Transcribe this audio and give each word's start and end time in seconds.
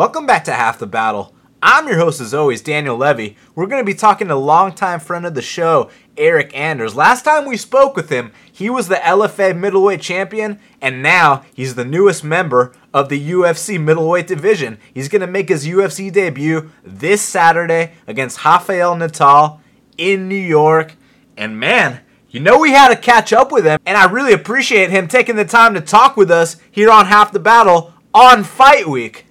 Welcome 0.00 0.24
back 0.24 0.44
to 0.44 0.54
Half 0.54 0.78
the 0.78 0.86
Battle. 0.86 1.34
I'm 1.62 1.86
your 1.86 1.98
host, 1.98 2.22
as 2.22 2.32
always, 2.32 2.62
Daniel 2.62 2.96
Levy. 2.96 3.36
We're 3.54 3.66
going 3.66 3.82
to 3.82 3.86
be 3.86 3.92
talking 3.92 4.28
to 4.28 4.34
longtime 4.34 5.00
friend 5.00 5.26
of 5.26 5.34
the 5.34 5.42
show, 5.42 5.90
Eryk 6.16 6.54
Anders. 6.54 6.94
Last 6.94 7.22
time 7.22 7.44
we 7.44 7.58
spoke 7.58 7.96
with 7.96 8.08
him, 8.08 8.32
he 8.50 8.70
was 8.70 8.88
the 8.88 8.94
LFA 8.94 9.54
middleweight 9.54 10.00
champion, 10.00 10.58
and 10.80 11.02
now 11.02 11.44
he's 11.52 11.74
the 11.74 11.84
newest 11.84 12.24
member 12.24 12.72
of 12.94 13.10
the 13.10 13.30
UFC 13.30 13.78
middleweight 13.78 14.26
division. 14.26 14.78
He's 14.94 15.10
going 15.10 15.20
to 15.20 15.26
make 15.26 15.50
his 15.50 15.66
UFC 15.66 16.10
debut 16.10 16.70
this 16.82 17.20
Saturday 17.20 17.92
against 18.06 18.42
Rafael 18.42 18.96
Natal 18.96 19.60
in 19.98 20.30
New 20.30 20.34
York. 20.34 20.94
And 21.36 21.60
man, 21.60 22.00
you 22.30 22.40
know 22.40 22.58
we 22.58 22.70
had 22.70 22.88
to 22.88 22.96
catch 22.96 23.34
up 23.34 23.52
with 23.52 23.66
him, 23.66 23.78
and 23.84 23.98
I 23.98 24.10
really 24.10 24.32
appreciate 24.32 24.88
him 24.88 25.08
taking 25.08 25.36
the 25.36 25.44
time 25.44 25.74
to 25.74 25.82
talk 25.82 26.16
with 26.16 26.30
us 26.30 26.56
here 26.70 26.90
on 26.90 27.04
Half 27.04 27.32
the 27.32 27.38
Battle 27.38 27.92
on 28.14 28.44
Fight 28.44 28.88
Week. 28.88 29.26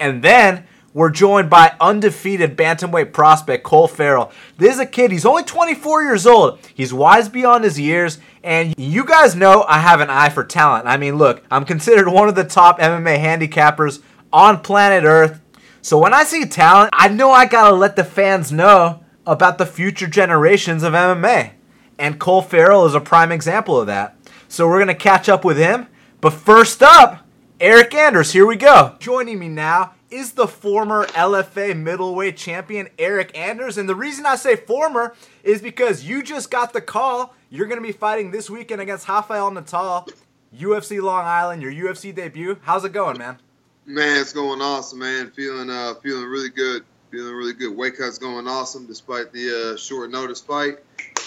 And 0.00 0.22
then 0.22 0.64
we're 0.92 1.10
joined 1.10 1.48
by 1.50 1.76
undefeated 1.80 2.56
bantamweight 2.56 3.12
prospect 3.12 3.62
Cole 3.62 3.86
Ferrell. 3.86 4.32
This 4.56 4.74
is 4.74 4.80
a 4.80 4.86
kid, 4.86 5.12
he's 5.12 5.26
only 5.26 5.44
24 5.44 6.02
years 6.02 6.26
old. 6.26 6.58
He's 6.74 6.92
wise 6.92 7.28
beyond 7.28 7.62
his 7.62 7.78
years, 7.78 8.18
and 8.42 8.74
you 8.76 9.04
guys 9.04 9.36
know 9.36 9.64
I 9.68 9.78
have 9.78 10.00
an 10.00 10.10
eye 10.10 10.30
for 10.30 10.42
talent. 10.42 10.88
I 10.88 10.96
mean, 10.96 11.16
look, 11.16 11.44
I'm 11.50 11.64
considered 11.64 12.08
one 12.08 12.28
of 12.28 12.34
the 12.34 12.44
top 12.44 12.80
MMA 12.80 13.20
handicappers 13.20 14.02
on 14.32 14.62
planet 14.62 15.04
Earth. 15.04 15.40
So 15.82 15.98
when 15.98 16.12
I 16.12 16.24
see 16.24 16.44
talent, 16.46 16.90
I 16.92 17.08
know 17.08 17.30
I 17.30 17.46
gotta 17.46 17.74
let 17.74 17.94
the 17.94 18.04
fans 18.04 18.50
know 18.50 19.04
about 19.26 19.58
the 19.58 19.66
future 19.66 20.08
generations 20.08 20.82
of 20.82 20.94
MMA. 20.94 21.52
And 21.98 22.18
Cole 22.18 22.42
Ferrell 22.42 22.86
is 22.86 22.94
a 22.94 23.00
prime 23.00 23.30
example 23.30 23.78
of 23.78 23.86
that. 23.86 24.16
So 24.48 24.66
we're 24.66 24.80
gonna 24.80 24.94
catch 24.94 25.28
up 25.28 25.44
with 25.44 25.58
him. 25.58 25.86
But 26.20 26.32
first 26.32 26.82
up, 26.82 27.26
Eryk 27.60 27.94
Anders, 27.94 28.32
here 28.32 28.46
we 28.46 28.56
go. 28.56 28.96
Joining 28.98 29.38
me 29.38 29.48
now 29.48 29.94
is 30.10 30.32
the 30.32 30.46
former 30.46 31.06
LFA 31.06 31.76
middleweight 31.76 32.36
champion 32.36 32.88
Eryk 32.98 33.36
Anders. 33.36 33.78
And 33.78 33.88
the 33.88 33.94
reason 33.94 34.26
I 34.26 34.36
say 34.36 34.56
former 34.56 35.14
is 35.42 35.62
because 35.62 36.04
you 36.04 36.22
just 36.22 36.50
got 36.50 36.72
the 36.72 36.80
call. 36.80 37.34
You're 37.48 37.66
going 37.66 37.80
to 37.80 37.86
be 37.86 37.92
fighting 37.92 38.30
this 38.30 38.50
weekend 38.50 38.80
against 38.80 39.08
Rafael 39.08 39.50
Natal, 39.50 40.08
UFC 40.56 41.02
Long 41.02 41.24
Island, 41.24 41.62
your 41.62 41.72
UFC 41.72 42.14
debut. 42.14 42.58
How's 42.62 42.84
it 42.84 42.92
going, 42.92 43.18
man? 43.18 43.38
Man, 43.86 44.20
it's 44.20 44.32
going 44.32 44.60
awesome, 44.60 44.98
man. 44.98 45.30
Feeling 45.30 45.70
uh, 45.70 45.94
feeling 46.02 46.26
really 46.26 46.50
good. 46.50 46.84
Feeling 47.10 47.34
really 47.34 47.54
good. 47.54 47.76
Weight 47.76 47.96
cut's 47.96 48.18
going 48.18 48.46
awesome 48.46 48.86
despite 48.86 49.32
the 49.32 49.72
uh, 49.72 49.76
short 49.76 50.10
notice 50.10 50.40
fight. 50.40 50.78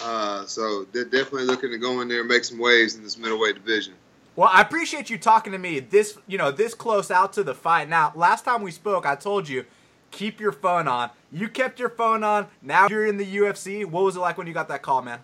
Uh, 0.02 0.46
so 0.46 0.86
they're 0.94 1.04
definitely 1.04 1.44
looking 1.44 1.72
to 1.72 1.78
go 1.78 2.02
in 2.02 2.08
there 2.08 2.22
and 2.22 2.30
make 2.30 2.44
some 2.44 2.60
waves 2.60 2.96
in 2.96 3.04
this 3.04 3.18
middleweight 3.18 3.56
division. 3.56 3.94
Well, 4.36 4.50
I 4.52 4.62
appreciate 4.62 5.10
you 5.10 5.18
talking 5.18 5.54
to 5.54 5.60
me 5.60 5.80
this, 5.80 6.18
you 6.28 6.38
know, 6.38 6.52
this 6.52 6.74
close 6.74 7.12
out 7.12 7.34
to 7.34 7.44
the 7.44 7.54
fight. 7.54 7.88
Now, 7.88 8.12
last 8.16 8.46
time 8.46 8.64
we 8.64 8.72
spoke, 8.72 9.06
I 9.06 9.16
told 9.16 9.48
you 9.48 9.66
keep 10.10 10.40
your 10.40 10.52
phone 10.52 10.88
on. 10.88 11.12
You 11.32 11.50
kept 11.50 11.80
your 11.80 11.90
phone 11.90 12.24
on. 12.24 12.48
Now 12.62 12.88
you're 12.88 13.06
in 13.06 13.18
the 13.18 13.38
UFC. 13.38 13.86
What 13.86 14.04
was 14.04 14.16
it 14.16 14.20
like 14.20 14.38
when 14.38 14.48
you 14.48 14.54
got 14.54 14.68
that 14.70 14.82
call, 14.82 15.02
man? 15.02 15.20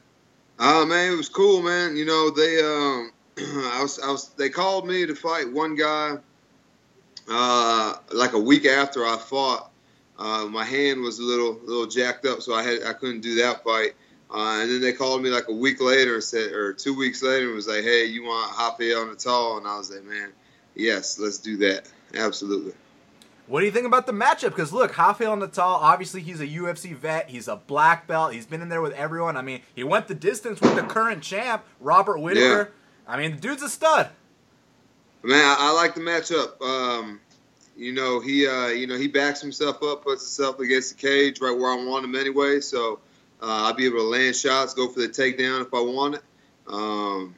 Oh 0.60 0.82
uh, 0.82 0.86
man, 0.86 1.14
it 1.14 1.16
was 1.16 1.30
cool, 1.30 1.62
man. 1.62 1.96
You 1.96 2.06
know, 2.06 2.30
they 2.30 2.60
um 2.60 3.12
I 3.38 3.82
was 3.82 4.00
I 4.00 4.12
was 4.12 4.30
they 4.30 4.50
called 4.50 4.88
me 4.88 5.06
to 5.06 5.16
fight 5.16 5.50
one 5.52 5.76
guy 5.76 6.18
uh 7.32 7.96
like 8.12 8.34
a 8.34 8.40
week 8.40 8.66
after 8.66 9.06
I 9.06 9.18
fought. 9.18 9.72
Uh, 10.18 10.46
my 10.48 10.66
hand 10.66 11.02
was 11.02 11.20
a 11.20 11.24
little 11.24 11.60
little 11.64 11.88
jacked 11.88 12.26
up, 12.26 12.42
so 12.42 12.54
I 12.54 12.62
had 12.62 12.84
I 12.84 12.94
couldn't 12.94 13.22
do 13.22 13.36
that 13.36 13.64
fight. 13.64 13.94
Uh, 14.32 14.60
and 14.62 14.70
then 14.70 14.82
they 14.82 14.94
called 14.94 15.24
me 15.24 15.30
like 15.30 15.48
a 15.48 15.54
week 15.54 15.82
later 15.82 16.16
and 16.16 16.24
said, 16.24 16.52
or 16.52 16.74
two 16.74 16.96
weeks 16.96 17.24
later, 17.24 17.48
and 17.48 17.56
was 17.56 17.68
like, 17.68 17.84
"Hey, 17.84 18.06
you 18.06 18.24
want 18.24 18.56
Rafael 18.60 19.08
Natal?" 19.08 19.58
And 19.58 19.68
I 19.68 19.78
was 19.78 19.90
like, 19.90 20.04
"Man, 20.04 20.32
yes, 20.76 21.18
let's 21.18 21.40
do 21.40 21.58
that. 21.58 21.90
Absolutely." 22.14 22.74
What 23.48 23.62
do 23.62 23.66
you 23.66 23.72
think 23.72 23.88
about 23.88 24.06
the 24.06 24.14
matchup? 24.14 24.50
Because 24.50 24.72
look, 24.72 24.96
Rafael 24.96 25.36
Natal, 25.36 25.72
obviously 25.72 26.22
he's 26.22 26.40
a 26.40 26.46
UFC 26.48 26.96
vet. 26.96 27.30
He's 27.30 27.48
a 27.48 27.56
black 27.56 28.06
belt. 28.06 28.34
He's 28.34 28.46
been 28.46 28.62
in 28.62 28.70
there 28.70 28.82
with 28.82 28.94
everyone. 28.94 29.36
I 29.36 29.42
mean, 29.42 29.62
he 29.74 29.84
went 29.84 30.08
the 30.08 30.14
distance 30.14 30.62
with 30.62 30.76
the 30.76 30.84
current 30.84 31.24
champ, 31.24 31.64
Robert 31.80 32.20
Whittaker. 32.20 32.72
Yeah. 32.72 33.12
I 33.12 33.18
mean, 33.18 33.32
the 33.32 33.42
dude's 33.42 33.64
a 33.64 33.70
stud. 33.70 34.10
Man, 35.24 35.44
I, 35.44 35.56
I 35.60 35.72
like 35.72 35.96
the 35.96 36.02
matchup. 36.02 36.62
Um, 36.62 37.20
you 37.76 37.92
know, 37.92 38.20
he 38.20 38.46
uh, 38.46 38.68
you 38.68 38.86
know 38.86 38.98
he 38.98 39.08
backs 39.08 39.42
himself 39.42 39.82
up, 39.82 40.04
puts 40.04 40.22
himself 40.22 40.60
against 40.60 40.96
the 40.96 41.08
cage 41.08 41.42
right 41.42 41.58
where 41.58 41.72
I 41.72 41.84
want 41.84 42.06
him 42.06 42.14
anyway. 42.14 42.60
So 42.60 43.00
I'll 43.42 43.74
be 43.74 43.86
able 43.86 43.98
to 43.98 44.04
land 44.04 44.36
shots, 44.36 44.74
go 44.74 44.88
for 44.90 45.00
the 45.00 45.08
takedown 45.08 45.62
if 45.62 45.74
I 45.74 45.82
want 45.82 46.16
it. 46.16 46.24
Um, 46.68 47.36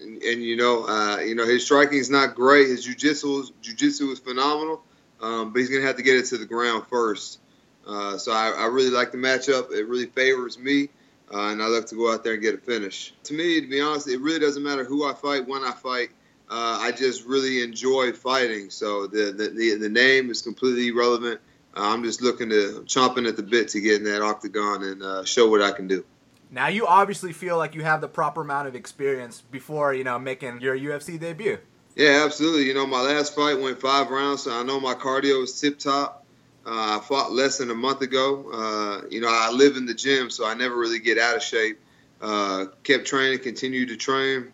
and, 0.00 0.22
and, 0.22 0.42
you 0.42 0.56
know, 0.56 0.86
uh, 0.86 1.18
you 1.18 1.34
know 1.34 1.46
his 1.46 1.64
striking 1.64 1.98
is 1.98 2.10
not 2.10 2.34
great. 2.34 2.68
His 2.68 2.86
jujitsu 2.86 3.50
jujitsu 3.62 4.12
is 4.12 4.18
phenomenal, 4.18 4.82
um, 5.20 5.52
but 5.52 5.60
he's 5.60 5.70
gonna 5.70 5.86
have 5.86 5.96
to 5.96 6.02
get 6.02 6.16
it 6.16 6.26
to 6.26 6.38
the 6.38 6.46
ground 6.46 6.86
first. 6.88 7.40
Uh, 7.86 8.16
so 8.16 8.32
I, 8.32 8.50
I, 8.50 8.66
really 8.66 8.90
like 8.90 9.12
the 9.12 9.18
matchup. 9.18 9.70
It 9.70 9.86
really 9.86 10.06
favors 10.06 10.58
me, 10.58 10.88
uh, 11.32 11.48
and 11.48 11.62
I 11.62 11.66
love 11.66 11.84
to 11.86 11.94
go 11.94 12.12
out 12.12 12.24
there 12.24 12.32
and 12.32 12.42
get 12.42 12.54
a 12.54 12.58
finish. 12.58 13.12
To 13.24 13.34
me, 13.34 13.60
to 13.60 13.66
be 13.66 13.80
honest, 13.80 14.08
it 14.08 14.20
really 14.20 14.38
doesn't 14.38 14.62
matter 14.62 14.84
who 14.84 15.06
I 15.06 15.12
fight, 15.12 15.46
when 15.46 15.62
I 15.62 15.72
fight. 15.72 16.08
Uh, 16.50 16.78
I 16.80 16.92
just 16.92 17.26
really 17.26 17.62
enjoy 17.62 18.12
fighting. 18.12 18.70
So 18.70 19.06
the, 19.06 19.32
the 19.32 19.48
the, 19.48 19.74
the 19.76 19.88
name 19.88 20.30
is 20.30 20.40
completely 20.40 20.88
irrelevant. 20.88 21.40
I'm 21.74 22.04
just 22.04 22.22
looking 22.22 22.50
to 22.50 22.84
chomping 22.86 23.28
at 23.28 23.36
the 23.36 23.42
bit 23.42 23.68
to 23.68 23.80
get 23.80 23.96
in 23.96 24.04
that 24.04 24.22
octagon 24.22 24.82
and 24.84 25.02
uh, 25.02 25.24
show 25.24 25.48
what 25.48 25.60
I 25.60 25.72
can 25.72 25.88
do. 25.88 26.04
Now 26.50 26.68
you 26.68 26.86
obviously 26.86 27.32
feel 27.32 27.58
like 27.58 27.74
you 27.74 27.82
have 27.82 28.00
the 28.00 28.08
proper 28.08 28.42
amount 28.42 28.68
of 28.68 28.76
experience 28.76 29.40
before 29.50 29.92
you 29.92 30.04
know 30.04 30.18
making 30.18 30.60
your 30.60 30.78
UFC 30.78 31.18
debut. 31.18 31.58
Yeah, 31.96 32.22
absolutely. 32.24 32.66
You 32.66 32.74
know, 32.74 32.86
my 32.86 33.00
last 33.00 33.34
fight 33.34 33.60
went 33.60 33.80
five 33.80 34.10
rounds, 34.10 34.42
so 34.42 34.52
I 34.52 34.62
know 34.62 34.80
my 34.80 34.94
cardio 34.94 35.42
is 35.44 35.60
tip 35.60 35.78
top. 35.78 36.24
Uh, 36.66 36.98
I 36.98 37.04
fought 37.04 37.30
less 37.32 37.58
than 37.58 37.70
a 37.70 37.74
month 37.74 38.00
ago. 38.00 38.50
Uh, 38.52 39.06
you 39.10 39.20
know, 39.20 39.28
I 39.30 39.50
live 39.50 39.76
in 39.76 39.86
the 39.86 39.94
gym, 39.94 40.30
so 40.30 40.46
I 40.46 40.54
never 40.54 40.76
really 40.76 40.98
get 40.98 41.18
out 41.18 41.36
of 41.36 41.42
shape. 41.42 41.78
Uh, 42.20 42.66
kept 42.82 43.06
training, 43.06 43.40
continued 43.40 43.88
to 43.88 43.96
train. 43.96 44.52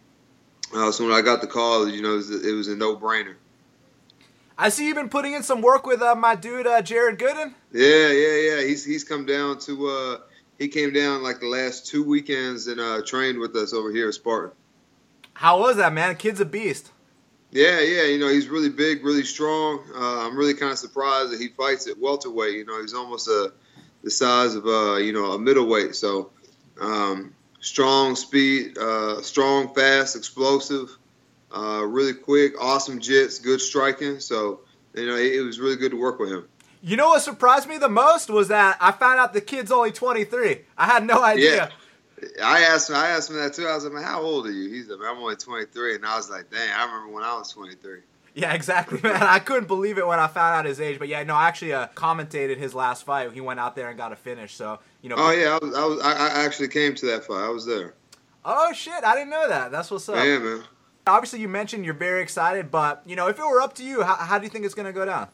Uh, 0.74 0.90
so 0.90 1.04
when 1.04 1.14
I 1.14 1.22
got 1.22 1.40
the 1.40 1.46
call, 1.46 1.88
you 1.88 2.02
know, 2.02 2.14
it 2.14 2.16
was, 2.16 2.30
it 2.30 2.52
was 2.52 2.68
a 2.68 2.76
no-brainer. 2.76 3.36
I 4.62 4.68
see 4.68 4.86
you've 4.86 4.96
been 4.96 5.08
putting 5.08 5.32
in 5.32 5.42
some 5.42 5.62
work 5.62 5.86
with 5.86 6.02
uh, 6.02 6.14
my 6.14 6.34
dude 6.34 6.66
uh, 6.66 6.82
Jared 6.82 7.18
Gooden. 7.18 7.54
Yeah, 7.72 8.10
yeah, 8.10 8.36
yeah. 8.36 8.62
He's 8.62 8.84
he's 8.84 9.04
come 9.04 9.24
down 9.24 9.58
to. 9.60 9.88
Uh, 9.88 10.18
he 10.58 10.68
came 10.68 10.92
down 10.92 11.22
like 11.22 11.40
the 11.40 11.46
last 11.46 11.86
two 11.86 12.04
weekends 12.04 12.66
and 12.66 12.78
uh, 12.78 13.00
trained 13.06 13.38
with 13.38 13.56
us 13.56 13.72
over 13.72 13.90
here 13.90 14.08
at 14.08 14.14
Spartan. 14.14 14.50
How 15.32 15.60
was 15.60 15.78
that, 15.78 15.94
man? 15.94 16.14
Kid's 16.16 16.40
a 16.40 16.44
beast. 16.44 16.92
Yeah, 17.50 17.80
yeah. 17.80 18.02
You 18.02 18.18
know, 18.18 18.28
he's 18.28 18.48
really 18.48 18.68
big, 18.68 19.02
really 19.02 19.24
strong. 19.24 19.82
Uh, 19.94 20.26
I'm 20.26 20.36
really 20.36 20.52
kind 20.52 20.72
of 20.72 20.78
surprised 20.78 21.32
that 21.32 21.40
he 21.40 21.48
fights 21.48 21.86
at 21.86 21.98
welterweight. 21.98 22.54
You 22.54 22.66
know, 22.66 22.82
he's 22.82 22.92
almost 22.92 23.28
a 23.28 23.54
the 24.04 24.10
size 24.10 24.56
of 24.56 24.66
a 24.66 24.70
uh, 24.70 24.96
you 24.98 25.14
know 25.14 25.32
a 25.32 25.38
middleweight. 25.38 25.94
So 25.96 26.32
um, 26.78 27.34
strong 27.60 28.14
speed, 28.14 28.76
uh, 28.76 29.22
strong, 29.22 29.74
fast, 29.74 30.16
explosive. 30.16 30.98
Uh, 31.52 31.84
really 31.84 32.14
quick, 32.14 32.54
awesome 32.60 33.00
jits, 33.00 33.42
good 33.42 33.60
striking. 33.60 34.20
So, 34.20 34.60
you 34.94 35.06
know, 35.06 35.16
it, 35.16 35.34
it, 35.34 35.40
was 35.40 35.58
really 35.58 35.76
good 35.76 35.90
to 35.90 35.98
work 35.98 36.20
with 36.20 36.30
him. 36.30 36.48
You 36.80 36.96
know 36.96 37.08
what 37.08 37.22
surprised 37.22 37.68
me 37.68 37.76
the 37.76 37.88
most 37.88 38.30
was 38.30 38.48
that 38.48 38.76
I 38.80 38.92
found 38.92 39.18
out 39.18 39.32
the 39.32 39.40
kid's 39.40 39.72
only 39.72 39.90
23. 39.90 40.60
I 40.78 40.86
had 40.86 41.04
no 41.04 41.22
idea. 41.22 41.56
Yeah. 41.56 41.70
I 42.44 42.60
asked 42.60 42.88
him. 42.90 42.96
I 42.96 43.08
asked 43.08 43.30
him 43.30 43.36
that 43.36 43.54
too. 43.54 43.66
I 43.66 43.74
was 43.74 43.84
like, 43.84 43.94
"Man, 43.94 44.02
how 44.02 44.20
old 44.20 44.46
are 44.46 44.52
you?" 44.52 44.68
He's 44.68 44.88
like, 44.88 44.98
"I'm 45.02 45.16
only 45.18 45.36
23," 45.36 45.94
and 45.94 46.04
I 46.04 46.16
was 46.16 46.28
like, 46.28 46.50
"Dang, 46.50 46.68
I 46.70 46.84
remember 46.84 47.14
when 47.14 47.24
I 47.24 47.34
was 47.34 47.50
23." 47.50 48.00
Yeah, 48.34 48.52
exactly, 48.52 49.00
man. 49.02 49.22
I 49.22 49.38
couldn't 49.38 49.66
believe 49.66 49.98
it 49.98 50.06
when 50.06 50.18
I 50.18 50.26
found 50.26 50.54
out 50.54 50.64
his 50.64 50.80
age. 50.80 50.98
But 50.98 51.08
yeah, 51.08 51.22
no, 51.22 51.34
I 51.34 51.48
actually 51.48 51.72
uh, 51.72 51.88
commentated 51.94 52.58
his 52.58 52.74
last 52.74 53.04
fight. 53.04 53.32
He 53.32 53.40
went 53.40 53.60
out 53.60 53.74
there 53.74 53.88
and 53.88 53.96
got 53.96 54.12
a 54.12 54.16
finish. 54.16 54.54
So 54.54 54.78
you 55.02 55.08
know. 55.08 55.16
Oh 55.18 55.30
yeah, 55.30 55.58
I 55.60 55.64
was. 55.64 55.74
I, 55.74 55.86
was, 55.86 56.00
I 56.02 56.44
actually 56.44 56.68
came 56.68 56.94
to 56.96 57.06
that 57.06 57.24
fight. 57.24 57.44
I 57.44 57.48
was 57.48 57.66
there. 57.66 57.94
Oh 58.44 58.72
shit! 58.72 59.02
I 59.04 59.14
didn't 59.14 59.30
know 59.30 59.48
that. 59.48 59.70
That's 59.70 59.90
what's 59.90 60.08
up. 60.08 60.16
Yeah, 60.16 60.38
man. 60.38 60.64
Obviously, 61.06 61.40
you 61.40 61.48
mentioned 61.48 61.84
you're 61.84 61.94
very 61.94 62.22
excited, 62.22 62.70
but 62.70 63.02
you 63.06 63.16
know, 63.16 63.28
if 63.28 63.38
it 63.38 63.44
were 63.44 63.60
up 63.60 63.74
to 63.74 63.84
you, 63.84 64.02
how, 64.02 64.16
how 64.16 64.38
do 64.38 64.44
you 64.44 64.50
think 64.50 64.64
it's 64.64 64.74
going 64.74 64.86
to 64.86 64.92
go 64.92 65.04
down? 65.04 65.28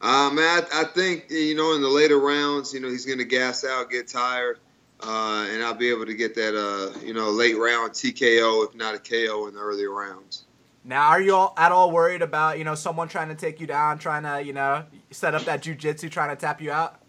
Uh, 0.00 0.30
man, 0.30 0.64
I, 0.72 0.82
I, 0.82 0.84
think 0.84 1.26
you 1.30 1.54
know 1.54 1.74
in 1.74 1.82
the 1.82 1.88
later 1.88 2.18
rounds, 2.18 2.74
you 2.74 2.80
know, 2.80 2.88
he's 2.88 3.06
going 3.06 3.18
to 3.18 3.24
gas 3.24 3.64
out, 3.64 3.90
get 3.90 4.08
tired, 4.08 4.58
uh, 5.00 5.46
and 5.48 5.62
I'll 5.62 5.74
be 5.74 5.90
able 5.90 6.06
to 6.06 6.14
get 6.14 6.34
that, 6.34 6.56
uh, 6.56 6.98
you 7.04 7.14
know, 7.14 7.30
late 7.30 7.56
round 7.56 7.92
TKO, 7.92 8.66
if 8.66 8.74
not 8.74 8.94
a 8.94 8.98
KO, 8.98 9.46
in 9.46 9.54
the 9.54 9.60
earlier 9.60 9.90
rounds. 9.90 10.44
Now, 10.84 11.08
are 11.08 11.20
you 11.20 11.34
all 11.34 11.54
at 11.56 11.72
all 11.72 11.92
worried 11.92 12.22
about 12.22 12.58
you 12.58 12.64
know 12.64 12.74
someone 12.74 13.08
trying 13.08 13.28
to 13.28 13.34
take 13.34 13.60
you 13.60 13.66
down, 13.66 13.98
trying 13.98 14.22
to 14.22 14.42
you 14.44 14.52
know 14.52 14.84
set 15.10 15.34
up 15.34 15.44
that 15.44 15.62
jujitsu, 15.62 16.10
trying 16.10 16.34
to 16.34 16.40
tap 16.40 16.60
you 16.60 16.72
out? 16.72 17.00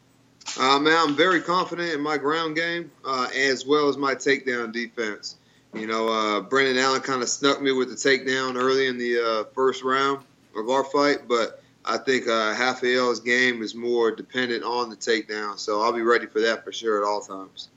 Uh, 0.59 0.79
man, 0.79 0.95
I'm 0.97 1.15
very 1.15 1.41
confident 1.41 1.93
in 1.93 2.01
my 2.01 2.17
ground 2.17 2.55
game 2.55 2.91
uh, 3.05 3.29
as 3.35 3.65
well 3.65 3.87
as 3.87 3.97
my 3.97 4.15
takedown 4.15 4.71
defense. 4.71 5.37
You 5.73 5.87
know, 5.87 6.09
uh, 6.09 6.41
Brendan 6.41 6.77
Allen 6.77 7.01
kind 7.01 7.21
of 7.21 7.29
snuck 7.29 7.61
me 7.61 7.71
with 7.71 7.89
the 7.89 7.95
takedown 7.95 8.55
early 8.55 8.87
in 8.87 8.97
the 8.97 9.19
uh, 9.19 9.43
first 9.53 9.83
round 9.83 10.23
of 10.55 10.69
our 10.69 10.83
fight, 10.83 11.27
but 11.27 11.63
I 11.85 11.97
think 11.97 12.27
uh, 12.27 12.55
Rafael's 12.59 13.19
game 13.21 13.63
is 13.63 13.73
more 13.73 14.11
dependent 14.11 14.63
on 14.63 14.89
the 14.89 14.95
takedown, 14.95 15.57
so 15.57 15.81
I'll 15.81 15.93
be 15.93 16.01
ready 16.01 16.27
for 16.27 16.41
that 16.41 16.63
for 16.63 16.71
sure 16.71 17.01
at 17.01 17.07
all 17.07 17.21
times. 17.21 17.69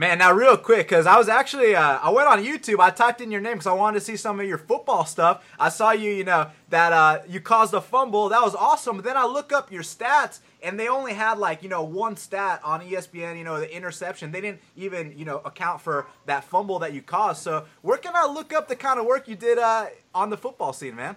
Man, 0.00 0.16
now 0.16 0.32
real 0.32 0.56
quick, 0.56 0.88
because 0.88 1.04
I 1.04 1.18
was 1.18 1.28
actually 1.28 1.76
uh, 1.76 1.98
I 1.98 2.08
went 2.08 2.26
on 2.26 2.42
YouTube. 2.42 2.80
I 2.80 2.88
typed 2.88 3.20
in 3.20 3.30
your 3.30 3.42
name 3.42 3.52
because 3.52 3.66
I 3.66 3.74
wanted 3.74 3.98
to 3.98 4.04
see 4.06 4.16
some 4.16 4.40
of 4.40 4.46
your 4.46 4.56
football 4.56 5.04
stuff. 5.04 5.44
I 5.58 5.68
saw 5.68 5.90
you, 5.90 6.10
you 6.10 6.24
know, 6.24 6.48
that 6.70 6.94
uh, 6.94 7.18
you 7.28 7.38
caused 7.38 7.74
a 7.74 7.82
fumble. 7.82 8.30
That 8.30 8.40
was 8.40 8.54
awesome. 8.54 8.96
But 8.96 9.04
then 9.04 9.18
I 9.18 9.26
look 9.26 9.52
up 9.52 9.70
your 9.70 9.82
stats, 9.82 10.40
and 10.62 10.80
they 10.80 10.88
only 10.88 11.12
had 11.12 11.36
like 11.36 11.62
you 11.62 11.68
know 11.68 11.82
one 11.82 12.16
stat 12.16 12.62
on 12.64 12.80
ESPN. 12.80 13.36
You 13.36 13.44
know, 13.44 13.60
the 13.60 13.70
interception. 13.70 14.32
They 14.32 14.40
didn't 14.40 14.62
even 14.74 15.12
you 15.18 15.26
know 15.26 15.42
account 15.44 15.82
for 15.82 16.06
that 16.24 16.44
fumble 16.44 16.78
that 16.78 16.94
you 16.94 17.02
caused. 17.02 17.42
So 17.42 17.66
where 17.82 17.98
can 17.98 18.16
I 18.16 18.24
look 18.24 18.54
up 18.54 18.68
the 18.68 18.76
kind 18.76 18.98
of 18.98 19.04
work 19.04 19.28
you 19.28 19.36
did 19.36 19.58
uh, 19.58 19.88
on 20.14 20.30
the 20.30 20.38
football 20.38 20.72
scene, 20.72 20.96
man? 20.96 21.16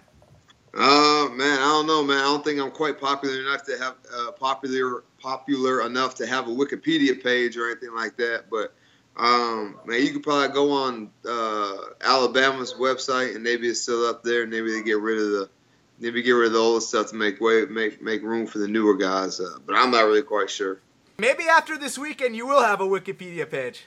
Uh, 0.74 1.28
man, 1.30 1.58
I 1.58 1.68
don't 1.70 1.86
know, 1.86 2.04
man. 2.04 2.18
I 2.18 2.24
don't 2.24 2.44
think 2.44 2.60
I'm 2.60 2.70
quite 2.70 3.00
popular 3.00 3.40
enough 3.40 3.62
to 3.64 3.78
have 3.78 3.94
uh, 4.14 4.32
popular 4.32 5.04
popular 5.24 5.86
enough 5.86 6.16
to 6.16 6.26
have 6.26 6.48
a 6.48 6.50
Wikipedia 6.50 7.20
page 7.20 7.56
or 7.56 7.70
anything 7.70 7.94
like 7.94 8.16
that. 8.18 8.44
But 8.50 8.74
um, 9.16 9.78
man, 9.86 10.02
you 10.02 10.12
could 10.12 10.22
probably 10.22 10.48
go 10.48 10.70
on 10.70 11.10
uh, 11.26 11.76
Alabama's 12.02 12.74
website 12.74 13.34
and 13.34 13.42
maybe 13.42 13.66
it's 13.66 13.80
still 13.80 14.06
up 14.06 14.22
there. 14.22 14.46
Maybe 14.46 14.70
they 14.70 14.82
get 14.82 14.98
rid 14.98 15.18
of 15.18 15.30
the 15.30 15.50
maybe 15.98 16.22
get 16.22 16.32
rid 16.32 16.48
of 16.48 16.52
the 16.52 16.58
old 16.58 16.82
stuff 16.82 17.08
to 17.10 17.16
make 17.16 17.40
way 17.40 17.64
make 17.64 18.02
make 18.02 18.22
room 18.22 18.46
for 18.46 18.58
the 18.58 18.68
newer 18.68 18.96
guys. 18.96 19.40
Uh, 19.40 19.56
but 19.64 19.74
I'm 19.74 19.90
not 19.90 20.02
really 20.02 20.22
quite 20.22 20.50
sure. 20.50 20.80
Maybe 21.18 21.44
after 21.44 21.78
this 21.78 21.96
weekend 21.96 22.36
you 22.36 22.46
will 22.46 22.62
have 22.62 22.82
a 22.82 22.86
Wikipedia 22.86 23.50
page. 23.50 23.86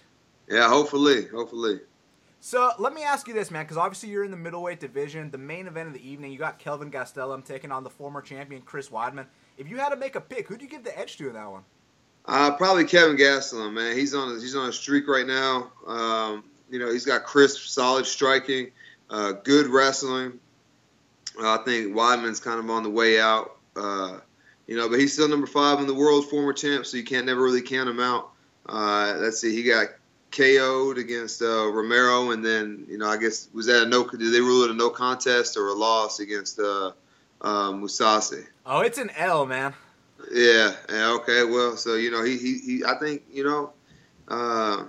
Yeah, 0.50 0.68
hopefully, 0.68 1.28
hopefully. 1.28 1.82
So 2.40 2.72
let 2.80 2.94
me 2.94 3.04
ask 3.04 3.28
you 3.28 3.34
this, 3.34 3.52
man, 3.52 3.66
because 3.66 3.78
obviously 3.78 4.10
you're 4.10 4.24
in 4.24 4.32
the 4.32 4.38
middleweight 4.38 4.80
division. 4.80 5.30
The 5.32 5.38
main 5.38 5.68
event 5.68 5.88
of 5.88 5.94
the 5.94 6.08
evening, 6.08 6.32
you 6.32 6.38
got 6.38 6.60
Kelvin 6.60 6.90
Gastelum 6.90 7.44
taking 7.44 7.72
on 7.72 7.84
the 7.84 7.90
former 7.90 8.22
champion 8.22 8.62
Chris 8.62 8.90
Weidman. 8.90 9.26
If 9.58 9.70
you 9.70 9.78
had 9.78 9.90
to 9.90 9.96
make 9.96 10.16
a 10.16 10.22
pick, 10.22 10.48
who 10.48 10.58
do 10.58 10.64
you 10.64 10.70
give 10.70 10.84
the 10.84 10.98
edge 10.98 11.18
to 11.18 11.28
in 11.28 11.34
that 11.34 11.50
one? 11.50 11.64
Uh, 12.26 12.52
probably 12.52 12.84
Kevin 12.86 13.16
Gastelum, 13.16 13.74
man. 13.74 13.96
He's 13.96 14.14
on 14.14 14.36
a, 14.36 14.40
he's 14.40 14.56
on 14.56 14.70
a 14.70 14.74
streak 14.74 15.08
right 15.08 15.26
now. 15.26 15.72
Um, 15.86 16.44
you 16.70 16.80
know, 16.80 16.92
he's 16.92 17.06
got 17.06 17.24
crisp, 17.24 17.68
solid 17.68 18.06
striking, 18.06 18.72
uh, 19.10 19.32
good 19.32 19.68
wrestling. 19.68 20.40
Uh, 21.40 21.60
I 21.60 21.64
think 21.64 21.96
Weidman's 21.96 22.40
kind 22.40 22.60
of 22.60 22.70
on 22.70 22.84
the 22.84 22.90
way 22.90 23.20
out. 23.20 23.58
Uh, 23.76 24.20
you 24.68 24.76
know, 24.76 24.90
but 24.90 25.00
he's 25.00 25.14
still 25.14 25.30
number 25.30 25.48
five 25.48 25.80
in 25.80 25.88
the 25.88 25.94
world, 25.94 26.30
former 26.30 26.52
champ, 26.52 26.86
so 26.86 26.98
you 26.98 27.04
can't 27.04 27.26
never 27.26 27.42
really 27.42 27.62
count 27.62 27.90
him 27.90 28.02
out. 28.02 28.32
Uh, 28.68 29.16
let's 29.18 29.40
see, 29.40 29.56
he 29.56 29.64
got 29.64 29.88
KO'd 30.32 30.98
against 30.98 31.42
uh, 31.42 31.72
Romero, 31.72 32.32
and 32.32 32.44
then 32.44 32.86
you 32.90 32.98
know 32.98 33.08
I 33.08 33.16
guess 33.16 33.48
was 33.54 33.68
that 33.68 33.84
a 33.84 33.86
no? 33.86 34.06
Did 34.06 34.34
they 34.34 34.42
rule 34.42 34.64
it 34.64 34.72
a 34.72 34.74
no 34.74 34.90
contest 34.90 35.56
or 35.56 35.70
a 35.70 35.74
loss 35.74 36.20
against 36.20 36.60
uh, 37.42 37.72
Mousasi? 37.72 38.46
Oh, 38.66 38.82
it's 38.82 38.98
an 38.98 39.12
L, 39.16 39.46
man. 39.46 39.74
Yeah. 40.32 40.76
yeah. 40.90 41.12
Okay. 41.20 41.44
Well, 41.44 41.78
so 41.78 41.96
you 41.96 42.12
know 42.12 42.24
he 42.24 42.38
he, 42.38 42.58
he 42.58 42.84
I 42.86 42.98
think 43.00 43.24
you 43.32 43.44
know. 43.44 43.74
Uh, 44.28 44.86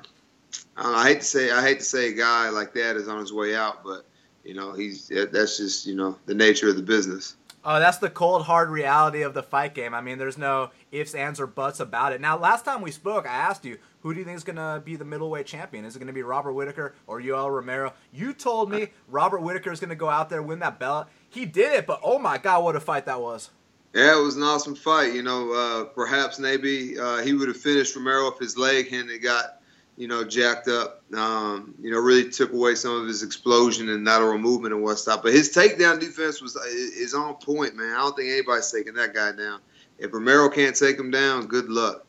I, 0.76 0.82
know, 0.82 0.94
I 0.94 1.08
hate 1.08 1.20
to 1.20 1.26
say 1.26 1.50
I 1.50 1.62
hate 1.62 1.78
to 1.78 1.84
say 1.84 2.08
a 2.08 2.12
guy 2.12 2.48
like 2.50 2.72
that 2.74 2.96
is 2.96 3.08
on 3.08 3.20
his 3.20 3.32
way 3.32 3.54
out, 3.54 3.84
but 3.84 4.06
you 4.44 4.54
know 4.54 4.72
he's 4.72 5.08
that's 5.08 5.58
just 5.58 5.86
you 5.86 5.94
know 5.94 6.16
the 6.26 6.34
nature 6.34 6.68
of 6.68 6.76
the 6.76 6.82
business. 6.82 7.36
Oh, 7.64 7.78
that's 7.80 7.98
the 7.98 8.08
cold 8.08 8.44
hard 8.44 8.70
reality 8.70 9.22
of 9.22 9.34
the 9.34 9.42
fight 9.42 9.74
game. 9.74 9.92
I 9.92 10.00
mean, 10.00 10.16
there's 10.16 10.38
no 10.38 10.70
ifs, 10.92 11.14
ands, 11.14 11.40
or 11.40 11.46
buts 11.46 11.80
about 11.80 12.12
it. 12.12 12.20
Now, 12.20 12.38
last 12.38 12.64
time 12.64 12.80
we 12.80 12.90
spoke, 12.90 13.26
I 13.26 13.34
asked 13.34 13.64
you, 13.64 13.78
who 14.08 14.14
do 14.14 14.20
you 14.20 14.24
think 14.24 14.38
is 14.38 14.44
going 14.44 14.56
to 14.56 14.80
be 14.82 14.96
the 14.96 15.04
middleweight 15.04 15.44
champion? 15.44 15.84
Is 15.84 15.94
it 15.94 15.98
going 15.98 16.06
to 16.06 16.14
be 16.14 16.22
Robert 16.22 16.54
Whittaker 16.54 16.94
or 17.06 17.20
Yoel 17.20 17.54
Romero? 17.54 17.92
You 18.10 18.32
told 18.32 18.70
me 18.70 18.88
Robert 19.06 19.42
Whittaker 19.42 19.70
is 19.70 19.80
going 19.80 19.90
to 19.90 19.96
go 19.96 20.08
out 20.08 20.30
there 20.30 20.42
win 20.42 20.60
that 20.60 20.78
belt. 20.78 21.08
He 21.28 21.44
did 21.44 21.74
it, 21.74 21.86
but 21.86 22.00
oh 22.02 22.18
my 22.18 22.38
God, 22.38 22.64
what 22.64 22.74
a 22.74 22.80
fight 22.80 23.04
that 23.04 23.20
was! 23.20 23.50
Yeah, 23.92 24.18
it 24.18 24.22
was 24.22 24.36
an 24.36 24.44
awesome 24.44 24.74
fight. 24.74 25.12
You 25.12 25.22
know, 25.22 25.52
uh, 25.52 25.84
perhaps 25.92 26.38
maybe 26.38 26.98
uh, 26.98 27.18
he 27.18 27.34
would 27.34 27.48
have 27.48 27.58
finished 27.58 27.94
Romero 27.96 28.28
if 28.28 28.38
his 28.38 28.56
leg 28.56 28.88
hadn't 28.88 29.22
got, 29.22 29.60
you 29.98 30.08
know, 30.08 30.24
jacked 30.24 30.68
up. 30.68 31.02
Um, 31.14 31.74
you 31.78 31.90
know, 31.90 31.98
really 31.98 32.30
took 32.30 32.54
away 32.54 32.76
some 32.76 32.98
of 32.98 33.06
his 33.06 33.22
explosion 33.22 33.90
and 33.90 34.06
lateral 34.06 34.38
movement 34.38 34.72
and 34.72 34.82
whatnot. 34.82 35.22
But 35.22 35.34
his 35.34 35.54
takedown 35.54 36.00
defense 36.00 36.40
was 36.40 36.56
is 36.56 37.12
on 37.12 37.34
point, 37.34 37.76
man. 37.76 37.92
I 37.92 37.98
don't 37.98 38.16
think 38.16 38.30
anybody's 38.30 38.72
taking 38.72 38.94
that 38.94 39.12
guy 39.12 39.32
down. 39.32 39.60
If 39.98 40.14
Romero 40.14 40.48
can't 40.48 40.74
take 40.74 40.98
him 40.98 41.10
down, 41.10 41.46
good 41.46 41.68
luck. 41.68 42.06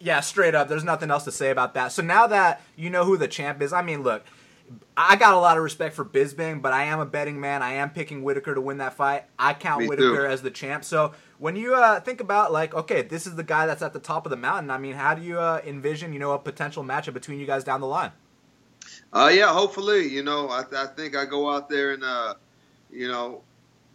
Yeah, 0.00 0.20
straight 0.20 0.54
up. 0.54 0.68
There's 0.68 0.84
nothing 0.84 1.10
else 1.10 1.24
to 1.24 1.32
say 1.32 1.50
about 1.50 1.74
that. 1.74 1.92
So 1.92 2.02
now 2.02 2.26
that 2.28 2.62
you 2.76 2.88
know 2.90 3.04
who 3.04 3.16
the 3.16 3.28
champ 3.28 3.60
is, 3.60 3.72
I 3.72 3.82
mean, 3.82 4.02
look, 4.02 4.24
I 4.96 5.16
got 5.16 5.34
a 5.34 5.38
lot 5.38 5.56
of 5.56 5.62
respect 5.62 5.94
for 5.94 6.04
Bisping, 6.04 6.60
but 6.62 6.72
I 6.72 6.84
am 6.84 7.00
a 7.00 7.06
betting 7.06 7.40
man. 7.40 7.62
I 7.62 7.74
am 7.74 7.90
picking 7.90 8.22
Whittaker 8.22 8.54
to 8.54 8.60
win 8.60 8.78
that 8.78 8.94
fight. 8.94 9.24
I 9.38 9.54
count 9.54 9.82
Me 9.82 9.88
Whittaker 9.88 10.26
too. 10.26 10.26
as 10.26 10.42
the 10.42 10.50
champ. 10.50 10.84
So 10.84 11.12
when 11.38 11.56
you 11.56 11.74
uh, 11.74 12.00
think 12.00 12.20
about 12.20 12.52
like, 12.52 12.74
okay, 12.74 13.02
this 13.02 13.26
is 13.26 13.34
the 13.34 13.42
guy 13.42 13.66
that's 13.66 13.82
at 13.82 13.92
the 13.92 14.00
top 14.00 14.26
of 14.26 14.30
the 14.30 14.36
mountain. 14.36 14.70
I 14.70 14.78
mean, 14.78 14.94
how 14.94 15.14
do 15.14 15.22
you 15.22 15.38
uh, 15.38 15.60
envision, 15.66 16.12
you 16.12 16.18
know, 16.18 16.32
a 16.32 16.38
potential 16.38 16.84
matchup 16.84 17.14
between 17.14 17.40
you 17.40 17.46
guys 17.46 17.64
down 17.64 17.80
the 17.80 17.86
line? 17.86 18.12
Uh, 19.12 19.30
yeah, 19.32 19.52
hopefully, 19.52 20.06
you 20.08 20.22
know, 20.22 20.48
I, 20.48 20.64
I 20.76 20.86
think 20.86 21.16
I 21.16 21.24
go 21.24 21.50
out 21.50 21.68
there 21.68 21.92
and, 21.92 22.04
uh, 22.04 22.34
you 22.90 23.08
know, 23.08 23.42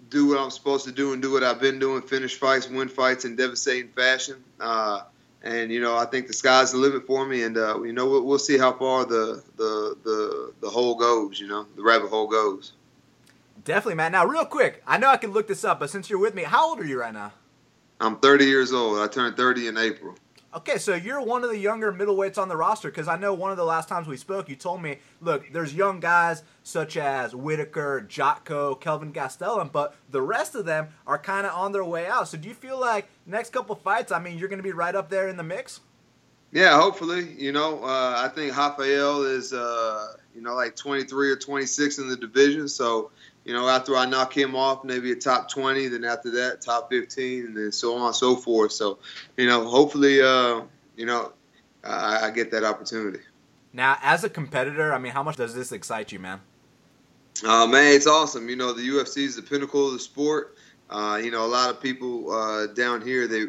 do 0.10 0.28
what 0.28 0.40
I'm 0.40 0.52
supposed 0.52 0.86
to 0.86 0.92
do 0.92 1.14
and 1.14 1.22
do 1.22 1.32
what 1.32 1.44
I've 1.44 1.60
been 1.60 1.80
doing, 1.80 2.02
finish 2.02 2.36
fights, 2.36 2.68
win 2.68 2.90
fights 2.90 3.26
in 3.26 3.36
devastating 3.36 3.90
fashion. 3.90 4.44
Uh, 4.60 5.02
and 5.44 5.72
you 5.72 5.82
know 5.82 5.98
I 5.98 6.06
think 6.06 6.28
the 6.28 6.34
sky's 6.34 6.72
the 6.72 6.78
limit 6.78 7.06
for 7.06 7.26
me, 7.26 7.44
and 7.44 7.58
uh, 7.58 7.82
you 7.84 7.94
know 7.94 8.10
we'll, 8.10 8.24
we'll, 8.24 8.40
see 8.40 8.58
how 8.58 8.74
far 8.74 9.06
the, 9.06 9.44
the 9.58 9.98
the 10.04 10.54
the 10.62 10.70
hole 10.70 10.96
goes. 10.96 11.40
You 11.40 11.48
know 11.48 11.68
the 11.76 11.84
rabbit 11.84 12.10
hole 12.10 12.28
goes. 12.28 12.74
Definitely, 13.66 13.96
man. 13.96 14.12
Now, 14.12 14.26
real 14.26 14.46
quick, 14.46 14.84
I 14.86 14.98
know 14.98 15.10
I 15.10 15.18
can 15.18 15.32
look 15.32 15.48
this 15.48 15.64
up, 15.64 15.80
but 15.80 15.90
since 15.90 16.10
you're 16.10 16.20
with 16.20 16.36
me, 16.36 16.44
how 16.44 16.70
old 16.70 16.80
are 16.80 16.86
you 16.86 17.00
right 17.00 17.14
now? 17.14 17.32
I'm 18.02 18.18
30 18.18 18.46
years 18.46 18.74
old. 18.74 19.00
I 19.00 19.08
turned 19.08 19.38
30 19.38 19.68
in 19.68 19.78
April. 19.78 20.16
Okay, 20.56 20.78
so 20.78 20.94
you're 20.94 21.20
one 21.20 21.44
of 21.44 21.50
the 21.50 21.58
younger 21.58 21.92
middleweights 21.92 22.38
on 22.38 22.48
the 22.48 22.56
roster 22.56 22.90
because 22.90 23.08
I 23.08 23.18
know 23.18 23.34
one 23.34 23.50
of 23.50 23.58
the 23.58 23.64
last 23.64 23.90
times 23.90 24.08
we 24.08 24.18
spoke, 24.18 24.50
you 24.50 24.56
told 24.56 24.84
me, 24.84 25.00
look, 25.20 25.52
there's 25.52 25.74
young 25.74 26.00
guys 26.00 26.44
such 26.62 26.96
as 26.96 27.34
Whittaker, 27.34 28.06
Jotko, 28.08 28.80
Kelvin 28.80 29.12
Gastelum, 29.12 29.72
but 29.72 29.96
the 30.12 30.22
rest 30.22 30.54
of 30.54 30.66
them 30.66 30.90
are 31.08 31.18
kind 31.18 31.48
of 31.48 31.54
on 31.54 31.72
their 31.72 31.84
way 31.84 32.06
out. 32.06 32.28
So 32.28 32.38
do 32.38 32.48
you 32.48 32.54
feel 32.54 32.80
like 32.80 33.08
next 33.26 33.52
couple 33.52 33.76
fights, 33.76 34.12
I 34.12 34.20
mean, 34.20 34.38
you're 34.38 34.48
going 34.48 34.60
to 34.60 34.64
be 34.64 34.74
right 34.74 34.94
up 34.94 35.10
there 35.10 35.28
in 35.28 35.38
the 35.38 35.44
mix? 35.44 35.80
Yeah, 36.52 36.80
hopefully. 36.80 37.34
You 37.36 37.52
know, 37.52 37.84
uh, 37.84 38.22
I 38.24 38.28
think 38.28 38.56
Rafael 38.56 39.24
is, 39.24 39.54
uh, 39.54 40.14
you 40.36 40.42
know, 40.42 40.54
like 40.54 40.76
23 40.76 41.32
or 41.32 41.36
26 41.36 41.98
in 41.98 42.08
the 42.08 42.16
division. 42.16 42.68
So, 42.68 43.10
you 43.46 43.54
know, 43.54 43.68
after 43.68 43.96
I 43.96 44.06
knock 44.06 44.36
him 44.36 44.56
off, 44.56 44.84
maybe 44.84 45.12
a 45.12 45.16
top 45.16 45.50
20, 45.50 45.90
then 45.90 46.06
after 46.06 46.32
that, 46.32 46.62
top 46.62 46.90
15, 46.90 47.46
and 47.46 47.58
then 47.58 47.72
so 47.72 47.98
on 47.98 48.08
and 48.08 48.16
so 48.16 48.36
forth. 48.36 48.72
So, 48.72 49.00
you 49.38 49.48
know, 49.48 49.68
hopefully, 49.68 50.22
uh, 50.22 50.62
you 50.96 51.06
know, 51.06 51.34
I, 51.84 52.28
I 52.28 52.32
get 52.32 52.52
that 52.52 52.64
opportunity. 52.64 53.20
Now, 53.74 53.98
as 54.02 54.24
a 54.24 54.30
competitor, 54.30 54.94
I 54.94 55.00
mean, 55.00 55.12
how 55.12 55.24
much 55.24 55.36
does 55.36 55.54
this 55.54 55.72
excite 55.72 56.12
you, 56.12 56.20
man? 56.20 56.40
Uh, 57.46 57.68
man, 57.68 57.94
it's 57.94 58.08
awesome. 58.08 58.48
You 58.48 58.56
know, 58.56 58.72
the 58.74 58.88
UFC 58.88 59.24
is 59.24 59.36
the 59.36 59.42
pinnacle 59.42 59.88
of 59.88 59.94
the 59.94 60.00
sport. 60.00 60.56
Uh, 60.90 61.20
you 61.22 61.32
know, 61.32 61.46
a 61.46 61.48
lot 61.48 61.70
of 61.70 61.82
people 61.82 62.32
uh, 62.32 62.68
down 62.68 63.02
here 63.02 63.28
they 63.28 63.46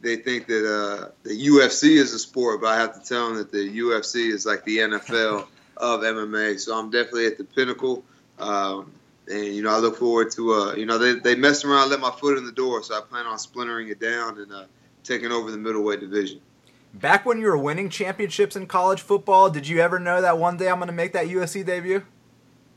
they 0.00 0.16
think 0.16 0.46
that 0.46 0.64
uh, 0.64 1.10
the 1.22 1.30
UFC 1.30 1.96
is 1.96 2.12
a 2.12 2.18
sport, 2.18 2.60
but 2.60 2.68
I 2.68 2.76
have 2.76 3.00
to 3.00 3.08
tell 3.08 3.28
them 3.28 3.38
that 3.38 3.50
the 3.50 3.78
UFC 3.78 4.30
is 4.30 4.44
like 4.44 4.62
the 4.64 4.78
NFL 4.78 5.46
of 5.78 6.00
MMA. 6.00 6.60
So 6.60 6.78
I'm 6.78 6.90
definitely 6.90 7.26
at 7.26 7.38
the 7.38 7.44
pinnacle. 7.44 8.04
Um, 8.38 8.92
and 9.28 9.54
you 9.54 9.62
know 9.62 9.70
I 9.70 9.78
look 9.78 9.96
forward 9.96 10.30
to 10.32 10.52
uh 10.52 10.74
you 10.74 10.86
know 10.86 10.98
they 10.98 11.14
they 11.14 11.34
messed 11.34 11.64
around, 11.64 11.90
let 11.90 12.00
my 12.00 12.10
foot 12.10 12.38
in 12.38 12.44
the 12.44 12.52
door, 12.52 12.82
so 12.82 12.96
I 12.96 13.00
plan 13.00 13.26
on 13.26 13.38
splintering 13.38 13.88
it 13.88 14.00
down 14.00 14.38
and 14.38 14.52
uh, 14.52 14.64
taking 15.02 15.30
over 15.30 15.50
the 15.50 15.58
middleweight 15.58 16.00
division. 16.00 16.40
Back 16.94 17.26
when 17.26 17.40
you 17.40 17.46
were 17.46 17.58
winning 17.58 17.88
championships 17.88 18.54
in 18.54 18.66
college 18.66 19.00
football, 19.00 19.50
did 19.50 19.66
you 19.66 19.80
ever 19.80 19.98
know 19.98 20.20
that 20.20 20.38
one 20.38 20.56
day 20.56 20.68
I'm 20.68 20.76
going 20.76 20.86
to 20.86 20.92
make 20.92 21.12
that 21.14 21.26
UFC 21.26 21.64
debut? 21.66 22.04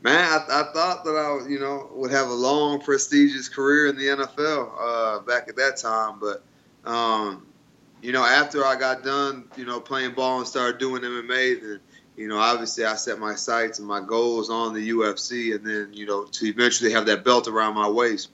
Man, 0.02 0.16
I, 0.16 0.38
I, 0.38 0.64
thought 0.74 1.04
that 1.06 1.12
I 1.12 1.48
you 1.50 1.60
know 1.60 1.90
would 1.94 2.12
have 2.12 2.28
a 2.28 2.34
long, 2.34 2.80
prestigious 2.80 3.50
career 3.50 3.88
in 3.88 3.96
the 3.96 4.06
NFL 4.06 4.72
uh, 4.80 5.20
back 5.20 5.48
at 5.50 5.56
that 5.58 5.78
time, 5.78 6.20
but 6.20 6.44
um, 6.90 7.46
you 8.02 8.12
know 8.12 8.24
after 8.24 8.66
I 8.66 8.76
got 8.76 9.04
done, 9.04 9.46
you 9.56 9.66
know 9.66 9.80
playing 9.80 10.14
ball 10.14 10.40
and 10.40 10.48
started 10.48 10.80
doing 10.80 11.02
MMA, 11.02 11.62
then 11.62 11.80
you 12.18 12.28
know, 12.28 12.38
obviously 12.38 12.84
I 12.84 12.96
set 12.96 13.20
my 13.20 13.36
sights 13.36 13.78
and 13.78 13.88
my 13.88 14.02
goals 14.02 14.50
on 14.50 14.74
the 14.74 14.90
UFC, 14.90 15.56
and 15.56 15.66
then 15.66 15.94
you 15.94 16.06
know 16.06 16.26
to 16.26 16.48
eventually 16.48 16.92
have 16.92 17.06
that 17.06 17.24
belt 17.24 17.48
around 17.48 17.76
my 17.76 17.88
waist. 17.88 18.30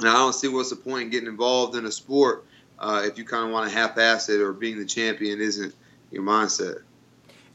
Now 0.00 0.10
I 0.10 0.18
don't 0.18 0.32
see 0.32 0.48
what's 0.48 0.70
the 0.70 0.76
point 0.76 1.02
in 1.02 1.10
getting 1.10 1.28
involved 1.28 1.76
in 1.76 1.84
a 1.84 1.92
sport 1.92 2.46
uh, 2.78 3.02
if 3.04 3.18
you 3.18 3.24
kind 3.24 3.44
of 3.44 3.50
want 3.50 3.68
to 3.68 3.76
half-ass 3.76 4.28
it 4.28 4.40
or 4.40 4.52
being 4.52 4.78
the 4.78 4.86
champion 4.86 5.40
isn't 5.40 5.74
your 6.12 6.22
mindset. 6.22 6.82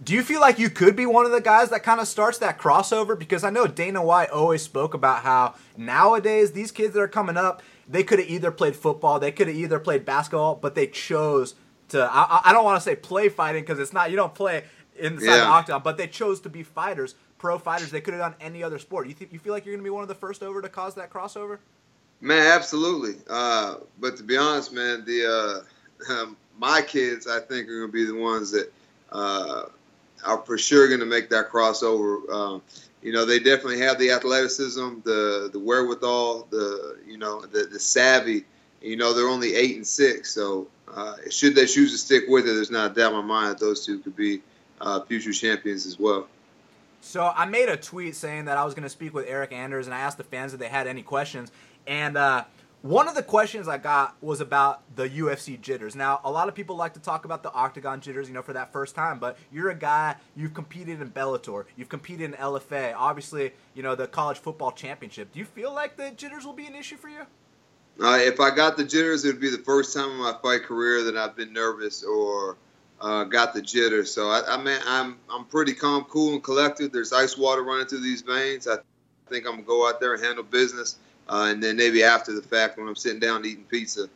Do 0.04 0.14
you 0.14 0.22
feel 0.22 0.42
like 0.42 0.60
you 0.60 0.70
could 0.70 0.98
be 0.98 1.06
one 1.06 1.26
of 1.26 1.32
the 1.32 1.40
guys 1.40 1.70
that 1.70 1.84
kind 1.84 2.02
of 2.02 2.10
starts 2.10 2.40
that 2.40 2.60
crossover? 2.60 3.18
Because 3.18 3.46
I 3.46 3.50
know 3.50 3.66
Dana 3.68 4.04
White 4.04 4.32
always 4.32 4.62
spoke 4.62 4.94
about 4.94 5.24
how 5.24 5.56
nowadays 5.78 6.52
these 6.52 6.72
kids 6.72 6.94
that 6.94 7.00
are 7.00 7.08
coming 7.08 7.38
up, 7.38 7.64
they 7.88 8.04
could 8.04 8.20
have 8.20 8.28
either 8.28 8.52
played 8.52 8.76
football, 8.76 9.18
they 9.20 9.32
could 9.32 9.48
have 9.48 9.56
either 9.56 9.80
played 9.80 10.04
basketball, 10.04 10.56
but 10.56 10.76
they 10.76 10.88
chose 10.88 11.56
to. 11.90 12.04
I, 12.12 12.42
I 12.46 12.54
don't 12.54 12.66
want 12.66 12.82
to 12.82 12.84
say 12.84 12.98
play 12.98 13.30
fighting 13.30 13.62
because 13.62 13.80
it's 13.80 13.94
not. 13.94 14.10
You 14.10 14.18
don't 14.18 14.36
play 14.36 14.66
inside 14.98 15.26
yeah. 15.26 15.38
the 15.38 15.46
octagon, 15.46 15.82
but 15.84 15.98
they 15.98 16.08
chose 16.08 16.40
to 16.42 16.50
be 16.50 16.64
fighters, 16.64 17.16
pro 17.38 17.58
fighters. 17.58 17.92
They 17.92 18.02
could 18.02 18.14
have 18.14 18.22
done 18.22 18.36
any 18.40 18.64
other 18.64 18.80
sport. 18.80 19.08
You 19.08 19.14
think 19.14 19.34
you 19.34 19.40
feel 19.40 19.54
like 19.54 19.66
you're 19.66 19.74
going 19.74 19.84
to 19.84 19.88
be 19.88 19.94
one 19.94 20.04
of 20.04 20.08
the 20.08 20.16
first 20.16 20.44
over 20.44 20.62
to 20.62 20.70
cause 20.70 20.96
that 20.96 21.10
crossover? 21.12 21.60
Man, 22.22 22.46
absolutely. 22.48 23.16
Uh, 23.30 23.76
but 24.00 24.16
to 24.18 24.24
be 24.24 24.38
honest, 24.38 24.72
man, 24.72 25.04
the 25.06 25.64
uh, 26.10 26.14
um, 26.14 26.38
my 26.58 26.82
kids 26.82 27.28
I 27.28 27.40
think 27.40 27.68
are 27.68 27.80
going 27.80 27.92
to 27.92 27.94
be 27.94 28.06
the 28.06 28.18
ones 28.18 28.52
that 28.52 28.72
uh, 29.12 29.64
are 30.26 30.38
for 30.46 30.58
sure 30.58 30.88
going 30.88 31.00
to 31.00 31.06
make 31.06 31.30
that 31.30 31.50
crossover. 31.50 32.30
Um, 32.32 32.62
you 33.02 33.12
know, 33.12 33.26
they 33.26 33.40
definitely 33.40 33.80
have 33.80 34.00
the 34.00 34.12
athleticism, 34.12 35.00
the 35.04 35.50
the 35.52 35.60
wherewithal, 35.60 36.48
the 36.50 36.98
you 37.06 37.18
know, 37.18 37.42
the 37.42 37.64
the 37.64 37.80
savvy. 37.80 38.46
You 38.82 38.98
know, 38.98 39.14
they're 39.14 39.30
only 39.30 39.56
eight 39.56 39.78
and 39.78 39.88
six, 39.88 40.34
so 40.34 40.68
uh, 40.94 41.16
should 41.30 41.56
they 41.56 41.66
choose 41.66 41.92
to 41.92 41.98
stick 41.98 42.26
with 42.28 42.48
it, 42.48 42.54
there's 42.54 42.72
not 42.72 42.92
a 42.92 42.94
doubt 42.94 43.14
in 43.14 43.20
my 43.20 43.26
mind 43.26 43.52
that 43.52 43.60
those 43.60 43.86
two 43.86 44.00
could 44.00 44.16
be 44.16 44.42
uh, 44.84 45.02
future 45.02 45.34
champions 45.34 45.86
as 45.86 45.98
well. 45.98 46.28
So 47.02 47.34
I 47.36 47.46
made 47.46 47.70
a 47.70 47.78
tweet 47.78 48.16
saying 48.16 48.46
that 48.46 48.58
I 48.58 48.64
was 48.64 48.74
going 48.74 48.84
to 48.84 48.90
speak 48.90 49.14
with 49.14 49.28
Eryk 49.28 49.52
Anders, 49.52 49.88
and 49.88 49.94
I 49.94 50.00
asked 50.00 50.18
the 50.18 50.24
fans 50.24 50.54
if 50.54 50.60
they 50.60 50.70
had 50.70 50.88
any 50.88 51.02
questions. 51.02 51.52
And 51.86 52.16
uh, 52.16 52.46
one 52.82 53.10
of 53.10 53.16
the 53.16 53.24
questions 53.24 53.68
I 53.68 53.78
got 53.78 54.16
was 54.22 54.40
about 54.40 54.82
the 54.96 55.10
UFC 55.10 55.60
jitters. 55.60 55.96
Now, 55.96 56.22
a 56.24 56.32
lot 56.32 56.48
of 56.48 56.56
people 56.56 56.78
like 56.78 56.94
to 56.94 57.02
talk 57.02 57.26
about 57.26 57.44
the 57.44 57.52
octagon 57.52 58.00
jitters, 58.00 58.28
you 58.28 58.34
know, 58.34 58.42
for 58.42 58.54
that 58.54 58.72
first 58.72 58.96
time. 58.96 59.20
But 59.20 59.38
you're 59.52 59.70
a 59.70 59.76
guy. 59.76 60.16
You've 60.36 60.54
competed 60.54 61.02
in 61.02 61.10
Bellator. 61.10 61.66
You've 61.76 61.90
competed 61.90 62.32
in 62.32 62.38
LFA. 62.38 62.94
Obviously, 62.96 63.52
you 63.74 63.84
know 63.84 63.96
the 63.96 64.08
college 64.08 64.38
football 64.38 64.72
championship. 64.72 65.34
Do 65.34 65.40
you 65.40 65.46
feel 65.46 65.74
like 65.74 65.98
the 65.98 66.12
jitters 66.12 66.46
will 66.46 66.54
be 66.54 66.68
an 66.68 66.76
issue 66.76 66.98
for 66.98 67.10
you? 67.10 67.26
Uh, 68.02 68.18
if 68.20 68.40
I 68.40 68.54
got 68.56 68.76
the 68.76 68.84
jitters, 68.84 69.24
it 69.24 69.28
would 69.28 69.42
be 69.42 69.50
the 69.50 69.60
first 69.60 69.94
time 69.94 70.10
in 70.10 70.18
my 70.18 70.36
fight 70.42 70.64
career 70.64 71.04
that 71.04 71.18
I've 71.18 71.36
been 71.36 71.54
nervous 71.54 72.04
or 72.04 72.58
uh, 73.04 73.26
got 73.26 73.54
the 73.54 73.62
jitters. 73.62 74.12
So 74.12 74.30
I, 74.30 74.42
I 74.48 74.58
mean, 74.58 74.80
I'm 74.88 75.20
I'm 75.30 75.46
pretty 75.46 75.74
calm, 75.74 76.06
cool, 76.06 76.34
and 76.34 76.44
collected. 76.44 76.94
There's 76.94 77.12
ice 77.12 77.38
water 77.38 77.62
running 77.62 77.86
through 77.86 78.02
these 78.02 78.22
veins. 78.22 78.68
I 78.68 78.78
think 79.30 79.46
I'm 79.46 79.56
gonna 79.56 79.64
go 79.64 79.88
out 79.88 80.00
there 80.00 80.14
and 80.14 80.24
handle 80.24 80.44
business, 80.44 80.96
uh, 81.28 81.48
and 81.50 81.62
then 81.62 81.76
maybe 81.76 82.04
after 82.04 82.34
the 82.34 82.42
fact, 82.42 82.78
when 82.78 82.88
I'm 82.88 82.96
sitting 82.96 83.20
down 83.20 83.46
eating 83.46 83.66
pizza 83.66 84.08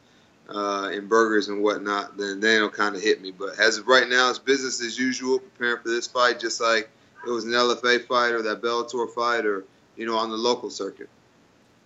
uh, 0.50 0.90
and 0.92 1.10
burgers 1.10 1.50
and 1.50 1.62
whatnot, 1.62 2.18
then 2.18 2.40
then 2.40 2.58
it'll 2.58 2.70
kind 2.70 2.96
of 2.96 3.02
hit 3.02 3.22
me. 3.22 3.32
But 3.32 3.60
as 3.60 3.78
of 3.78 3.88
right 3.88 4.08
now, 4.08 4.30
it's 4.30 4.40
business 4.40 4.82
as 4.82 4.98
usual, 4.98 5.40
preparing 5.40 5.84
for 5.84 5.90
this 5.90 6.08
fight, 6.08 6.40
just 6.40 6.62
like 6.62 6.90
it 7.28 7.30
was 7.30 7.44
an 7.44 7.52
LFA 7.52 8.08
fight 8.08 8.32
or 8.32 8.42
that 8.44 8.62
Bellator 8.62 9.14
fight 9.14 9.46
or 9.46 9.66
you 9.98 10.06
know 10.06 10.18
on 10.18 10.32
the 10.32 10.38
local 10.38 10.70
circuit. 10.70 11.10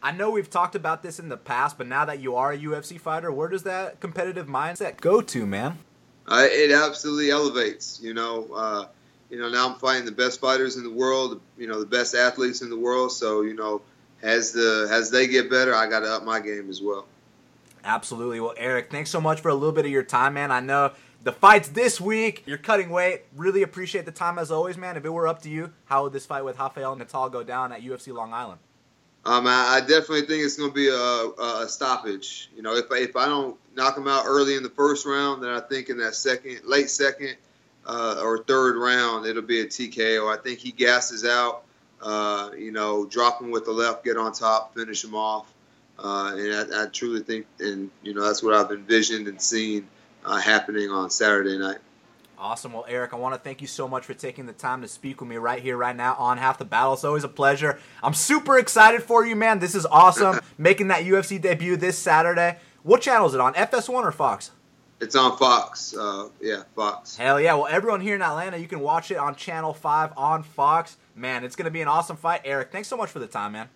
I 0.03 0.11
know 0.11 0.29
we've 0.29 0.49
talked 0.49 0.75
about 0.75 1.01
this 1.01 1.19
in 1.19 1.29
the 1.29 1.37
past, 1.37 1.79
but 1.79 1.87
now 1.87 2.05
that 2.05 2.19
you 2.19 2.35
are 2.35 2.51
a 2.51 2.57
UFC 2.57 2.99
fighter, 2.99 3.31
where 3.31 3.47
does 3.47 3.63
that 3.63 3.99
competitive 3.99 4.47
mindset 4.47 4.99
go 4.99 5.21
to, 5.21 5.45
man? 5.47 5.79
It 6.29 6.71
absolutely 6.71 7.31
elevates. 7.31 7.99
You 8.01 8.13
know, 8.13 8.47
uh, 8.53 8.85
you 9.29 9.39
know 9.39 9.49
now 9.49 9.69
I'm 9.69 9.79
fighting 9.79 10.05
the 10.05 10.11
best 10.11 10.39
fighters 10.39 10.75
in 10.75 10.83
the 10.83 10.91
world. 10.91 11.41
You 11.57 11.67
know, 11.67 11.79
the 11.79 11.85
best 11.85 12.15
athletes 12.15 12.61
in 12.61 12.69
the 12.69 12.77
world. 12.77 13.11
So 13.11 13.41
you 13.41 13.53
know, 13.53 13.81
as 14.21 14.51
the 14.51 14.87
as 14.91 15.09
they 15.09 15.27
get 15.27 15.49
better, 15.49 15.73
I 15.75 15.87
got 15.87 16.01
to 16.01 16.11
up 16.11 16.23
my 16.23 16.39
game 16.39 16.69
as 16.69 16.81
well. 16.81 17.05
Absolutely. 17.83 18.39
Well, 18.39 18.53
Eryk, 18.59 18.89
thanks 18.89 19.09
so 19.09 19.19
much 19.19 19.41
for 19.41 19.49
a 19.49 19.55
little 19.55 19.71
bit 19.71 19.85
of 19.85 19.91
your 19.91 20.03
time, 20.03 20.35
man. 20.35 20.51
I 20.51 20.59
know 20.59 20.91
the 21.23 21.31
fights 21.31 21.69
this 21.69 21.99
week. 21.99 22.43
You're 22.45 22.57
cutting 22.57 22.89
weight. 22.89 23.23
Really 23.35 23.63
appreciate 23.63 24.05
the 24.05 24.11
time 24.11 24.37
as 24.37 24.51
always, 24.51 24.77
man. 24.77 24.97
If 24.97 25.05
it 25.05 25.09
were 25.09 25.27
up 25.27 25.41
to 25.43 25.49
you, 25.49 25.73
how 25.85 26.03
would 26.03 26.13
this 26.13 26.25
fight 26.25 26.43
with 26.43 26.59
Rafael 26.59 26.95
Natal 26.95 27.29
go 27.29 27.43
down 27.43 27.71
at 27.71 27.81
UFC 27.81 28.13
Long 28.13 28.33
Island? 28.33 28.59
Um, 29.23 29.45
I, 29.45 29.75
I, 29.75 29.79
definitely 29.81 30.21
think 30.21 30.43
it's 30.43 30.57
going 30.57 30.71
to 30.71 30.75
be 30.75 30.87
a, 30.87 31.63
a, 31.63 31.69
stoppage. 31.69 32.49
You 32.55 32.63
know, 32.63 32.73
if 32.75 32.91
I, 32.91 32.97
if 32.97 33.15
I 33.15 33.27
don't 33.27 33.55
knock 33.75 33.95
him 33.95 34.07
out 34.07 34.23
early 34.25 34.55
in 34.55 34.63
the 34.63 34.69
first 34.69 35.05
round, 35.05 35.43
then 35.43 35.51
I 35.51 35.59
think 35.59 35.89
in 35.89 35.97
that 35.99 36.15
second, 36.15 36.61
late 36.65 36.89
second 36.89 37.35
uh, 37.85 38.19
or 38.23 38.43
third 38.43 38.77
round, 38.77 39.27
it'll 39.27 39.43
be 39.43 39.61
a 39.61 39.65
TKO. 39.65 40.35
I 40.35 40.41
think 40.41 40.57
he 40.57 40.71
gasses 40.71 41.23
out. 41.23 41.63
Uh, 42.01 42.49
you 42.57 42.71
know, 42.71 43.05
drop 43.05 43.39
him 43.39 43.51
with 43.51 43.65
the 43.65 43.71
left, 43.71 44.03
get 44.03 44.17
on 44.17 44.33
top, 44.33 44.73
finish 44.73 45.03
him 45.03 45.13
off. 45.13 45.53
Uh, 45.99 46.33
and 46.35 46.73
I, 46.73 46.83
I, 46.83 46.85
truly 46.87 47.21
think, 47.21 47.45
and 47.59 47.91
you 48.01 48.15
know, 48.15 48.23
that's 48.23 48.41
what 48.41 48.55
I've 48.55 48.71
envisioned 48.71 49.27
and 49.27 49.39
seen 49.39 49.87
uh, 50.25 50.39
happening 50.39 50.89
on 50.89 51.11
Saturday 51.11 51.59
night. 51.59 51.77
Awesome. 52.41 52.73
Well, 52.73 52.87
Eryk, 52.89 53.13
I 53.13 53.17
want 53.17 53.35
to 53.35 53.39
thank 53.39 53.61
you 53.61 53.67
so 53.67 53.87
much 53.87 54.03
for 54.03 54.15
taking 54.15 54.47
the 54.47 54.51
time 54.51 54.81
to 54.81 54.87
speak 54.87 55.21
with 55.21 55.29
me 55.29 55.35
right 55.35 55.61
here, 55.61 55.77
right 55.77 55.95
now 55.95 56.15
on 56.15 56.39
Half 56.39 56.57
the 56.57 56.65
Battle. 56.65 56.93
It's 56.93 57.03
always 57.03 57.23
a 57.23 57.29
pleasure. 57.29 57.77
I'm 58.01 58.15
super 58.15 58.57
excited 58.57 59.03
for 59.03 59.23
you, 59.23 59.35
man. 59.35 59.59
This 59.59 59.75
is 59.75 59.85
awesome. 59.85 60.39
Making 60.57 60.87
that 60.87 61.03
UFC 61.03 61.39
debut 61.39 61.77
this 61.77 61.99
Saturday. 61.99 62.57
What 62.81 63.01
channel 63.01 63.27
is 63.27 63.35
it 63.35 63.39
on? 63.39 63.53
FS1 63.53 63.89
or 63.89 64.11
Fox? 64.11 64.49
It's 64.99 65.15
on 65.15 65.37
Fox. 65.37 65.95
Uh, 65.95 66.29
yeah, 66.41 66.63
Fox. 66.75 67.15
Hell 67.15 67.39
yeah. 67.39 67.53
Well, 67.53 67.67
everyone 67.67 68.01
here 68.01 68.15
in 68.15 68.23
Atlanta, 68.23 68.57
you 68.57 68.67
can 68.67 68.79
watch 68.79 69.11
it 69.11 69.17
on 69.17 69.35
Channel 69.35 69.75
5 69.75 70.13
on 70.17 70.41
Fox. 70.41 70.97
Man, 71.15 71.43
it's 71.43 71.55
going 71.55 71.65
to 71.65 71.71
be 71.71 71.81
an 71.81 71.87
awesome 71.87 72.17
fight. 72.17 72.43
Eryk, 72.43 72.71
thanks 72.71 72.87
so 72.87 72.97
much 72.97 73.11
for 73.11 73.19
the 73.19 73.27
time, 73.27 73.51
man. 73.51 73.69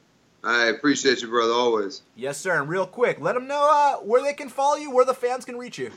I 0.44 0.70
appreciate 0.70 1.22
you, 1.22 1.28
brother, 1.28 1.54
always. 1.54 2.02
Yes, 2.16 2.40
sir. 2.40 2.60
And 2.60 2.68
real 2.68 2.88
quick, 2.88 3.20
let 3.20 3.36
them 3.36 3.46
know 3.46 3.70
uh, 3.72 3.98
where 3.98 4.24
they 4.24 4.34
can 4.34 4.50
follow 4.50 4.76
you, 4.76 4.90
where 4.90 5.06
the 5.06 5.14
fans 5.14 5.46
can 5.46 5.56
reach 5.56 5.78
you. 5.78 5.92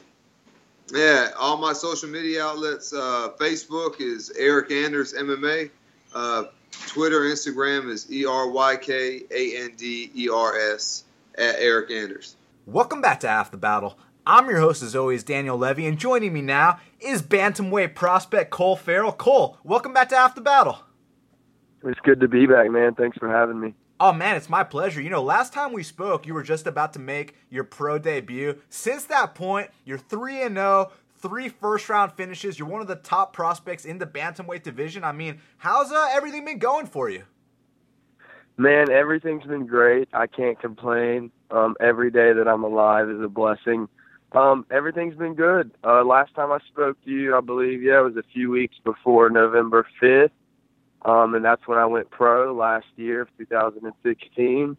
Yeah, 0.92 1.30
all 1.38 1.59
my 1.59 1.75
social 1.75 2.09
media 2.09 2.45
outlets. 2.45 2.92
Uh, 2.92 3.30
Facebook 3.38 4.00
is 4.00 4.33
Eryk 4.40 4.71
Anders 4.71 5.12
MMA. 5.12 5.71
Uh, 6.14 6.45
Twitter, 6.87 7.21
Instagram 7.21 7.90
is 7.90 8.11
E 8.11 8.25
R 8.25 8.49
Y 8.49 8.76
K 8.76 9.23
A 9.30 9.64
N 9.64 9.73
D 9.76 10.11
E 10.14 10.28
R 10.30 10.57
S 10.73 11.04
at 11.37 11.57
Eryk 11.57 11.90
Anders. 11.90 12.37
Welcome 12.64 13.02
back 13.02 13.21
to 13.21 13.28
Half 13.28 13.50
the 13.50 13.59
Battle. 13.59 13.99
I'm 14.26 14.49
your 14.49 14.61
host, 14.61 14.83
as 14.83 14.97
always, 14.97 15.25
Daniel 15.25 15.59
Levy, 15.59 15.87
and 15.87 15.99
joining 15.99 16.33
me 16.33 16.40
now 16.40 16.80
is 17.00 17.23
bantamweight 17.23 17.95
prospect 17.95 18.50
Cole 18.50 18.76
Ferrell. 18.76 19.12
Cole, 19.12 19.59
welcome 19.64 19.92
back 19.92 20.09
to 20.11 20.16
Half 20.16 20.35
the 20.35 20.40
Battle. 20.40 20.78
It's 21.85 22.00
good 22.00 22.21
to 22.21 22.28
be 22.28 22.47
back, 22.47 22.71
man. 22.71 22.95
Thanks 22.95 23.18
for 23.18 23.28
having 23.28 23.61
me. 23.61 23.75
Oh 24.00 24.12
man, 24.12 24.37
it's 24.37 24.49
my 24.49 24.62
pleasure. 24.62 25.00
You 25.00 25.11
know, 25.11 25.23
last 25.23 25.52
time 25.52 25.73
we 25.73 25.83
spoke, 25.83 26.25
you 26.25 26.33
were 26.33 26.45
just 26.45 26.69
about 26.69 26.93
to 26.93 27.00
make 27.00 27.35
your 27.50 27.64
pro 27.64 27.99
debut. 27.99 28.59
Since 28.69 29.07
that 29.07 29.35
point, 29.35 29.71
you're 29.85 29.99
3 29.99 30.43
and 30.43 30.55
0, 30.57 30.93
three 31.17 31.49
first 31.49 31.88
round 31.88 32.12
finishes. 32.12 32.61
You're 32.61 32.69
one 32.69 32.81
of 32.81 32.87
the 32.87 32.95
top 32.95 33.33
prospects 33.33 33.85
in 33.85 33.99
the 33.99 34.07
bantamweight 34.07 34.62
division. 34.62 35.02
I 35.02 35.11
mean, 35.11 35.40
how's 35.57 35.90
uh, 35.90 36.11
everything 36.12 36.45
been 36.45 36.59
going 36.59 36.87
for 36.87 37.11
you? 37.11 37.25
Man, 38.57 38.90
everything's 38.90 39.45
been 39.45 39.67
great. 39.67 40.09
I 40.12 40.28
can't 40.28 40.61
complain. 40.61 41.33
Um, 41.50 41.76
every 41.81 42.11
day 42.11 42.33
that 42.33 42.47
I'm 42.47 42.62
alive 42.62 43.09
is 43.09 43.21
a 43.21 43.28
blessing. 43.28 43.88
Um, 44.33 44.67
everything's 44.71 45.17
been 45.17 45.35
good. 45.35 45.71
Uh, 45.83 46.05
last 46.05 46.35
time 46.35 46.52
I 46.52 46.59
spoke 46.69 47.02
to 47.05 47.11
you, 47.11 47.37
I 47.37 47.40
believe, 47.40 47.83
yeah, 47.83 48.00
it 48.00 48.05
was 48.05 48.17
a 48.17 48.25
few 48.33 48.50
weeks 48.50 48.76
before 48.85 49.31
November 49.31 49.87
5th. 50.02 50.31
Um, 51.02 51.35
and 51.35 51.45
that's 51.45 51.67
when 51.67 51.78
I 51.78 51.87
went 51.87 52.11
pro 52.11 52.52
last 52.55 52.87
year, 52.97 53.28
2016. 53.38 54.76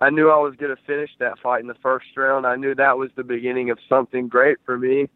I 0.00 0.10
knew 0.10 0.28
I 0.28 0.38
was 0.38 0.54
going 0.56 0.74
to 0.74 0.82
finish 0.82 1.10
that 1.20 1.38
fight 1.38 1.60
in 1.60 1.66
the 1.66 1.76
first 1.82 2.06
round. 2.16 2.46
I 2.46 2.56
knew 2.56 2.74
that 2.74 2.98
was 2.98 3.10
the 3.16 3.24
beginning 3.24 3.70
of 3.70 3.78
something 3.88 4.28
great 4.28 4.58
for 4.64 4.76
me. 4.76 5.08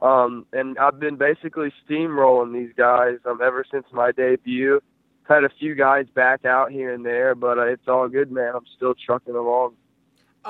Um, 0.00 0.46
and 0.52 0.78
I've 0.78 1.00
been 1.00 1.16
basically 1.16 1.72
steamrolling 1.88 2.52
these 2.52 2.72
guys 2.76 3.16
um, 3.24 3.40
ever 3.42 3.64
since 3.70 3.86
my 3.92 4.12
debut. 4.12 4.80
Had 5.24 5.44
a 5.44 5.50
few 5.58 5.74
guys 5.74 6.06
back 6.14 6.44
out 6.44 6.70
here 6.70 6.94
and 6.94 7.04
there, 7.04 7.34
but 7.34 7.58
uh, 7.58 7.66
it's 7.66 7.88
all 7.88 8.08
good, 8.08 8.30
man. 8.30 8.52
I'm 8.54 8.64
still 8.76 8.94
trucking 8.94 9.34
along. 9.34 9.74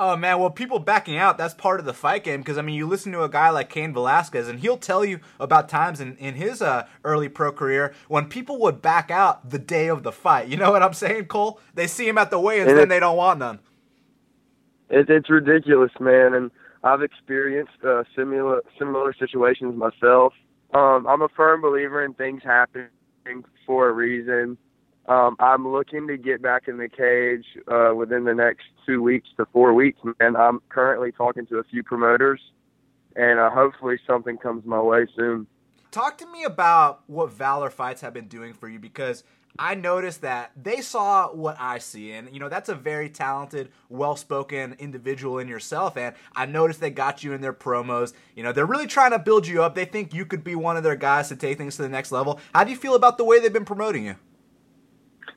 Oh 0.01 0.15
man, 0.15 0.39
well, 0.39 0.49
people 0.49 0.79
backing 0.79 1.17
out, 1.17 1.37
that's 1.37 1.53
part 1.53 1.81
of 1.81 1.85
the 1.85 1.93
fight 1.93 2.23
game 2.23 2.39
because 2.39 2.57
I 2.57 2.61
mean, 2.61 2.75
you 2.75 2.87
listen 2.87 3.11
to 3.11 3.23
a 3.23 3.27
guy 3.27 3.49
like 3.49 3.69
Cain 3.69 3.91
Velasquez, 3.91 4.47
and 4.47 4.61
he'll 4.61 4.77
tell 4.77 5.03
you 5.03 5.19
about 5.41 5.67
times 5.67 5.99
in, 5.99 6.15
in 6.15 6.35
his 6.35 6.61
uh, 6.61 6.87
early 7.03 7.27
pro 7.27 7.51
career 7.51 7.93
when 8.07 8.29
people 8.29 8.57
would 8.59 8.81
back 8.81 9.11
out 9.11 9.49
the 9.49 9.59
day 9.59 9.89
of 9.89 10.03
the 10.03 10.13
fight. 10.13 10.47
You 10.47 10.55
know 10.55 10.71
what 10.71 10.81
I'm 10.81 10.93
saying, 10.93 11.25
Cole? 11.25 11.59
They 11.73 11.85
see 11.85 12.07
him 12.07 12.17
at 12.17 12.31
the 12.31 12.39
weigh-ins, 12.39 12.69
and 12.69 12.79
then 12.79 12.87
they 12.87 13.01
don't 13.01 13.17
want 13.17 13.39
none. 13.39 13.59
It, 14.89 15.09
it's 15.09 15.29
ridiculous, 15.29 15.91
man, 15.99 16.33
and 16.33 16.49
I've 16.81 17.01
experienced 17.01 17.83
uh, 17.85 18.03
similar 18.15 18.63
similar 18.79 19.13
situations 19.13 19.75
myself. 19.75 20.31
Um, 20.73 21.07
I'm 21.07 21.21
a 21.21 21.29
firm 21.35 21.61
believer 21.61 22.05
in 22.05 22.13
things 22.13 22.41
happening 22.41 22.87
for 23.65 23.89
a 23.89 23.91
reason. 23.91 24.57
Um, 25.09 25.35
I'm 25.39 25.67
looking 25.67 26.07
to 26.07 26.17
get 26.17 26.39
back 26.39 26.67
in 26.67 26.77
the 26.77 26.87
cage 26.87 27.43
uh, 27.67 27.95
within 27.95 28.25
the 28.25 28.35
next 28.35 28.65
two 28.85 29.01
weeks 29.01 29.27
to 29.37 29.47
four 29.51 29.73
weeks, 29.73 29.99
and 30.19 30.37
I'm 30.37 30.61
currently 30.69 31.11
talking 31.11 31.47
to 31.47 31.57
a 31.57 31.63
few 31.63 31.81
promoters, 31.81 32.39
and 33.15 33.39
uh, 33.39 33.49
hopefully 33.49 33.97
something 34.05 34.37
comes 34.37 34.63
my 34.65 34.79
way 34.79 35.07
soon. 35.15 35.47
Talk 35.89 36.19
to 36.19 36.31
me 36.31 36.43
about 36.43 37.01
what 37.07 37.31
Valor 37.31 37.71
Fights 37.71 38.01
have 38.01 38.13
been 38.13 38.27
doing 38.27 38.53
for 38.53 38.69
you 38.69 38.77
because 38.77 39.23
I 39.57 39.73
noticed 39.73 40.21
that 40.21 40.51
they 40.55 40.79
saw 40.81 41.33
what 41.33 41.57
I 41.59 41.79
see, 41.79 42.11
and 42.11 42.31
you 42.31 42.39
know 42.39 42.47
that's 42.47 42.69
a 42.69 42.75
very 42.75 43.09
talented, 43.09 43.71
well-spoken 43.89 44.75
individual 44.77 45.39
in 45.39 45.47
yourself. 45.47 45.97
And 45.97 46.13
I 46.35 46.45
noticed 46.45 46.81
they 46.81 46.91
got 46.91 47.23
you 47.23 47.33
in 47.33 47.41
their 47.41 47.51
promos. 47.51 48.13
You 48.35 48.43
know 48.43 48.51
they're 48.51 48.67
really 48.67 48.85
trying 48.85 49.11
to 49.11 49.19
build 49.19 49.47
you 49.47 49.63
up. 49.63 49.73
They 49.73 49.85
think 49.85 50.13
you 50.13 50.27
could 50.27 50.43
be 50.43 50.53
one 50.53 50.77
of 50.77 50.83
their 50.83 50.95
guys 50.95 51.29
to 51.29 51.35
take 51.35 51.57
things 51.57 51.77
to 51.77 51.81
the 51.81 51.89
next 51.89 52.11
level. 52.11 52.39
How 52.53 52.63
do 52.63 52.69
you 52.69 52.77
feel 52.77 52.93
about 52.93 53.17
the 53.17 53.23
way 53.23 53.39
they've 53.39 53.51
been 53.51 53.65
promoting 53.65 54.05
you? 54.05 54.15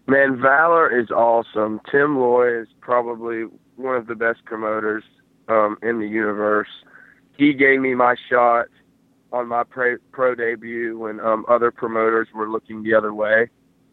Man, 0.06 0.40
Valor 0.40 0.98
is 0.98 1.10
awesome. 1.10 1.80
Tim 1.90 2.18
Loy 2.18 2.60
is 2.60 2.68
probably 2.80 3.44
one 3.76 3.96
of 3.96 4.06
the 4.06 4.14
best 4.14 4.44
promoters 4.44 5.04
um, 5.48 5.76
in 5.82 6.00
the 6.00 6.08
universe. 6.08 6.68
He 7.38 7.54
gave 7.54 7.80
me 7.80 7.94
my 7.94 8.16
shot 8.28 8.66
on 9.32 9.48
my 9.48 9.62
pro, 9.64 9.96
pro 10.10 10.34
debut 10.34 10.98
when 10.98 11.20
um, 11.20 11.44
other 11.48 11.70
promoters 11.70 12.28
were 12.34 12.50
looking 12.50 12.82
the 12.82 12.94
other 12.94 13.14
way 13.14 13.48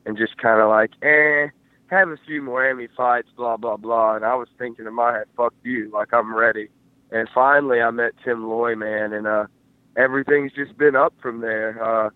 and 0.06 0.18
just 0.18 0.38
kind 0.38 0.60
of 0.60 0.70
like, 0.70 0.92
eh, 1.04 1.48
have 1.88 2.10
a 2.10 2.18
few 2.25 2.42
more 2.42 2.63
Miami 2.63 2.88
fights, 2.96 3.30
blah, 3.36 3.58
blah, 3.58 3.78
blah. 3.78 4.16
And 4.16 4.25
I 4.25 4.36
was 4.36 4.48
thinking 4.58 4.86
in 4.86 4.94
my 4.94 5.13
head, 5.13 5.25
fuck 5.36 5.54
you, 5.63 5.89
like 5.94 6.13
I'm 6.13 6.36
ready. 6.36 6.70
And 7.12 7.28
finally 7.34 7.82
I 7.82 7.89
met 7.92 8.12
Tim 8.24 8.48
Loy, 8.48 8.75
man, 8.75 9.13
and 9.13 9.25
uh, 9.25 9.46
everything's 9.98 10.51
just 10.54 10.78
been 10.78 10.96
up 10.96 11.13
from 11.22 11.42
there. 11.42 11.82
Uh, 11.84 12.10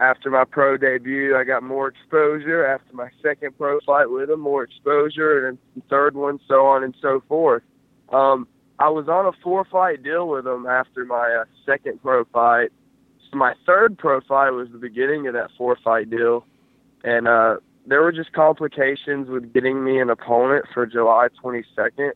after 0.00 0.30
my 0.30 0.44
pro 0.44 0.76
debut, 0.76 1.36
I 1.36 1.44
got 1.44 1.62
more 1.62 1.88
exposure. 1.88 2.66
After 2.66 2.94
my 2.94 3.08
second 3.22 3.56
pro 3.56 3.80
fight 3.80 4.10
with 4.10 4.30
him, 4.30 4.40
more 4.40 4.62
exposure, 4.62 5.48
and 5.48 5.58
third 5.88 6.14
one, 6.14 6.38
so 6.46 6.66
on 6.66 6.84
and 6.84 6.94
so 7.00 7.22
forth. 7.28 7.62
Um, 8.10 8.46
I 8.78 8.88
was 8.88 9.08
on 9.08 9.26
a 9.26 9.32
four 9.42 9.64
fight 9.64 10.02
deal 10.02 10.28
with 10.28 10.46
him 10.46 10.66
after 10.66 11.04
my 11.04 11.40
uh, 11.40 11.44
second 11.66 12.00
pro 12.02 12.24
fight. 12.26 12.70
So 13.30 13.36
my 13.36 13.54
third 13.66 13.98
pro 13.98 14.20
fight 14.20 14.50
was 14.50 14.68
the 14.70 14.78
beginning 14.78 15.26
of 15.26 15.34
that 15.34 15.50
four 15.58 15.76
fight 15.82 16.10
deal, 16.10 16.46
and 17.02 17.26
uh, 17.26 17.56
there 17.86 18.02
were 18.02 18.12
just 18.12 18.32
complications 18.32 19.28
with 19.28 19.52
getting 19.52 19.82
me 19.82 19.98
an 19.98 20.10
opponent 20.10 20.66
for 20.72 20.86
July 20.86 21.28
22nd 21.42 22.12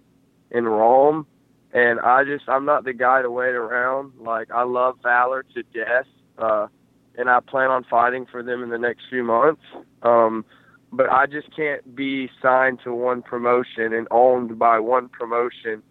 in 0.50 0.66
Rome. 0.66 1.26
And 1.72 2.00
I 2.00 2.24
just, 2.24 2.46
I'm 2.48 2.66
not 2.66 2.84
the 2.84 2.92
guy 2.92 3.22
to 3.22 3.30
wait 3.30 3.54
around. 3.54 4.12
Like, 4.20 4.50
I 4.50 4.64
love 4.64 4.98
Valor 5.02 5.44
to 5.54 5.62
death. 5.62 6.06
Uh, 6.36 6.66
and 7.16 7.28
I 7.28 7.40
plan 7.40 7.70
on 7.70 7.84
fighting 7.84 8.26
for 8.30 8.42
them 8.42 8.62
in 8.62 8.70
the 8.70 8.78
next 8.78 9.02
few 9.10 9.22
months. 9.22 9.62
Um, 10.02 10.44
but 10.92 11.10
I 11.10 11.26
just 11.26 11.54
can't 11.54 11.94
be 11.94 12.28
signed 12.40 12.80
to 12.84 12.92
one 12.92 13.22
promotion 13.22 13.94
and 13.94 14.06
owned 14.10 14.58
by 14.58 14.78
one 14.78 15.08
promotion, 15.08 15.82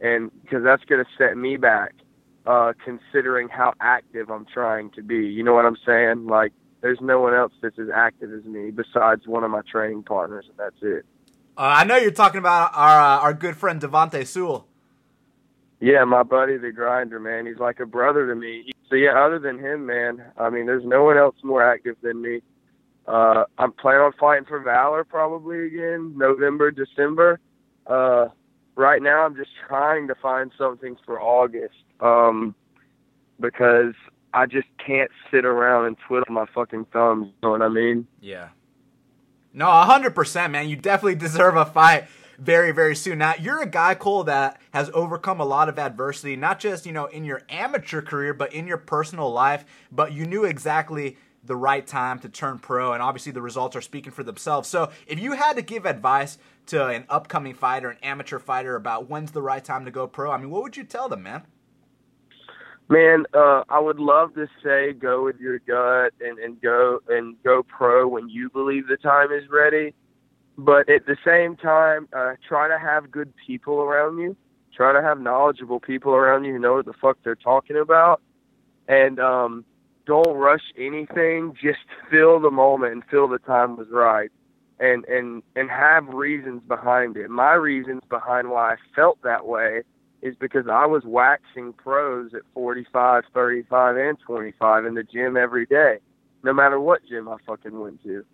and 0.00 0.30
because 0.42 0.62
that's 0.62 0.84
going 0.84 1.02
to 1.02 1.10
set 1.16 1.36
me 1.36 1.56
back, 1.56 1.94
uh, 2.46 2.72
considering 2.84 3.48
how 3.48 3.72
active 3.80 4.30
I'm 4.30 4.46
trying 4.52 4.90
to 4.90 5.02
be. 5.02 5.26
You 5.26 5.42
know 5.42 5.54
what 5.54 5.64
I'm 5.64 5.78
saying? 5.86 6.26
Like, 6.26 6.52
there's 6.82 7.00
no 7.00 7.20
one 7.20 7.34
else 7.34 7.52
that's 7.62 7.78
as 7.78 7.88
active 7.94 8.30
as 8.32 8.44
me 8.44 8.70
besides 8.70 9.26
one 9.26 9.42
of 9.42 9.50
my 9.50 9.62
training 9.70 10.02
partners, 10.02 10.44
and 10.48 10.58
that's 10.58 10.82
it. 10.82 11.06
Uh, 11.56 11.60
I 11.60 11.84
know 11.84 11.96
you're 11.96 12.10
talking 12.10 12.38
about 12.38 12.72
our 12.74 13.00
uh, 13.00 13.20
our 13.20 13.34
good 13.34 13.56
friend 13.56 13.80
Devonte 13.80 14.26
Sewell. 14.26 14.68
Yeah, 15.82 16.04
my 16.04 16.22
buddy, 16.22 16.58
the 16.58 16.70
grinder, 16.70 17.18
man. 17.18 17.44
He's 17.44 17.58
like 17.58 17.80
a 17.80 17.86
brother 17.86 18.28
to 18.28 18.36
me. 18.36 18.70
So 18.88 18.94
yeah, 18.94 19.18
other 19.20 19.40
than 19.40 19.58
him, 19.58 19.84
man, 19.84 20.22
I 20.38 20.48
mean, 20.48 20.66
there's 20.66 20.84
no 20.84 21.02
one 21.02 21.18
else 21.18 21.34
more 21.42 21.60
active 21.60 21.96
than 22.02 22.22
me. 22.22 22.40
Uh, 23.08 23.46
I'm 23.58 23.72
planning 23.72 24.02
on 24.02 24.12
fighting 24.12 24.44
for 24.44 24.60
Valor 24.60 25.02
probably 25.02 25.66
again, 25.66 26.12
November, 26.16 26.70
December. 26.70 27.40
Uh, 27.84 28.28
right 28.76 29.02
now, 29.02 29.26
I'm 29.26 29.34
just 29.34 29.50
trying 29.66 30.06
to 30.06 30.14
find 30.14 30.52
something 30.56 30.96
for 31.04 31.20
August 31.20 31.74
um, 31.98 32.54
because 33.40 33.94
I 34.32 34.46
just 34.46 34.68
can't 34.86 35.10
sit 35.32 35.44
around 35.44 35.86
and 35.86 35.96
twiddle 36.06 36.32
my 36.32 36.46
fucking 36.54 36.84
thumbs. 36.92 37.26
You 37.26 37.48
know 37.48 37.50
what 37.50 37.62
I 37.62 37.68
mean? 37.68 38.06
Yeah. 38.20 38.50
No, 39.52 39.68
hundred 39.68 40.14
percent, 40.14 40.52
man. 40.52 40.68
You 40.68 40.76
definitely 40.76 41.16
deserve 41.16 41.56
a 41.56 41.66
fight 41.66 42.04
very, 42.38 42.72
very 42.72 42.94
soon. 42.94 43.18
Now, 43.18 43.34
you're 43.38 43.60
a 43.60 43.66
guy, 43.66 43.94
Cole, 43.94 44.24
that 44.24 44.60
has 44.72 44.90
overcome 44.94 45.40
a 45.40 45.44
lot 45.44 45.68
of 45.68 45.78
adversity, 45.78 46.36
not 46.36 46.58
just, 46.60 46.86
you 46.86 46.92
know, 46.92 47.06
in 47.06 47.24
your 47.24 47.42
amateur 47.48 48.02
career, 48.02 48.34
but 48.34 48.52
in 48.52 48.66
your 48.66 48.78
personal 48.78 49.30
life. 49.30 49.64
But 49.90 50.12
you 50.12 50.26
knew 50.26 50.44
exactly 50.44 51.16
the 51.44 51.56
right 51.56 51.86
time 51.86 52.18
to 52.20 52.28
turn 52.28 52.58
pro, 52.58 52.92
and 52.92 53.02
obviously 53.02 53.32
the 53.32 53.42
results 53.42 53.74
are 53.74 53.80
speaking 53.80 54.12
for 54.12 54.22
themselves. 54.22 54.68
So, 54.68 54.90
if 55.06 55.18
you 55.18 55.32
had 55.32 55.56
to 55.56 55.62
give 55.62 55.86
advice 55.86 56.38
to 56.66 56.86
an 56.86 57.04
upcoming 57.08 57.54
fighter, 57.54 57.90
an 57.90 57.98
amateur 58.02 58.38
fighter, 58.38 58.76
about 58.76 59.08
when's 59.08 59.32
the 59.32 59.42
right 59.42 59.64
time 59.64 59.84
to 59.84 59.90
go 59.90 60.06
pro, 60.06 60.30
I 60.30 60.36
mean, 60.36 60.50
what 60.50 60.62
would 60.62 60.76
you 60.76 60.84
tell 60.84 61.08
them, 61.08 61.24
man? 61.24 61.42
Man, 62.88 63.24
uh, 63.32 63.64
I 63.68 63.78
would 63.78 63.98
love 63.98 64.34
to 64.34 64.46
say 64.62 64.92
go 64.92 65.24
with 65.24 65.40
your 65.40 65.58
gut 65.60 66.12
and, 66.20 66.38
and 66.38 66.60
go 66.60 67.00
and 67.08 67.36
go 67.42 67.62
pro 67.62 68.06
when 68.06 68.28
you 68.28 68.50
believe 68.50 68.86
the 68.86 68.98
time 68.98 69.32
is 69.32 69.44
ready 69.50 69.94
but 70.58 70.88
at 70.88 71.06
the 71.06 71.16
same 71.24 71.56
time, 71.56 72.08
uh, 72.12 72.34
try 72.46 72.68
to 72.68 72.78
have 72.78 73.10
good 73.10 73.32
people 73.46 73.80
around 73.80 74.18
you. 74.18 74.36
Try 74.74 74.92
to 74.92 75.02
have 75.02 75.20
knowledgeable 75.20 75.80
people 75.80 76.12
around 76.12 76.44
you 76.44 76.52
who 76.52 76.58
know 76.58 76.74
what 76.74 76.86
the 76.86 76.94
fuck 76.94 77.18
they're 77.24 77.34
talking 77.34 77.76
about, 77.76 78.22
and 78.88 79.20
um, 79.20 79.64
don't 80.06 80.34
rush 80.36 80.72
anything. 80.78 81.54
Just 81.60 81.80
feel 82.10 82.40
the 82.40 82.50
moment 82.50 82.92
and 82.92 83.04
feel 83.10 83.28
the 83.28 83.38
time 83.38 83.76
was 83.76 83.88
right, 83.90 84.30
and 84.80 85.04
and 85.06 85.42
and 85.56 85.70
have 85.70 86.08
reasons 86.08 86.62
behind 86.66 87.16
it. 87.16 87.28
My 87.28 87.54
reasons 87.54 88.02
behind 88.08 88.50
why 88.50 88.74
I 88.74 88.76
felt 88.94 89.20
that 89.22 89.46
way 89.46 89.82
is 90.22 90.36
because 90.36 90.66
I 90.70 90.86
was 90.86 91.02
waxing 91.04 91.72
pros 91.72 92.32
at 92.32 92.42
45, 92.54 93.24
35, 93.34 93.96
and 93.96 94.18
25 94.20 94.86
in 94.86 94.94
the 94.94 95.02
gym 95.02 95.36
every 95.36 95.66
day, 95.66 95.98
no 96.44 96.52
matter 96.52 96.78
what 96.78 97.04
gym 97.06 97.28
I 97.28 97.36
fucking 97.44 97.78
went 97.78 98.02
to 98.04 98.24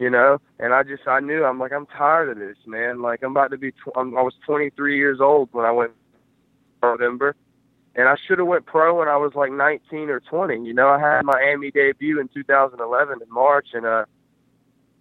you 0.00 0.10
know. 0.10 0.38
And 0.58 0.74
I 0.74 0.82
just 0.82 1.06
I 1.06 1.20
knew 1.20 1.44
I'm 1.44 1.60
like 1.60 1.72
I'm 1.72 1.86
tired 1.86 2.30
of 2.30 2.38
this, 2.38 2.56
man. 2.66 3.00
Like 3.00 3.22
I'm 3.22 3.30
about 3.30 3.52
to 3.52 3.58
be 3.58 3.70
tw- 3.70 3.96
I'm, 3.96 4.16
I 4.18 4.22
was 4.22 4.34
23 4.44 4.96
years 4.96 5.20
old 5.20 5.50
when 5.52 5.64
I 5.64 5.70
went 5.70 5.92
November, 6.82 7.36
and 7.94 8.08
I 8.08 8.16
should 8.26 8.38
have 8.38 8.48
went 8.48 8.66
pro 8.66 8.98
when 8.98 9.08
I 9.08 9.16
was 9.16 9.32
like 9.36 9.52
19 9.52 10.10
or 10.10 10.18
20. 10.18 10.66
You 10.66 10.74
know, 10.74 10.88
I 10.88 10.98
had 10.98 11.22
my 11.22 11.34
Miami 11.34 11.70
debut 11.70 12.18
in 12.18 12.28
2011 12.28 13.18
in 13.22 13.32
March, 13.32 13.68
and 13.74 13.86
uh, 13.86 14.06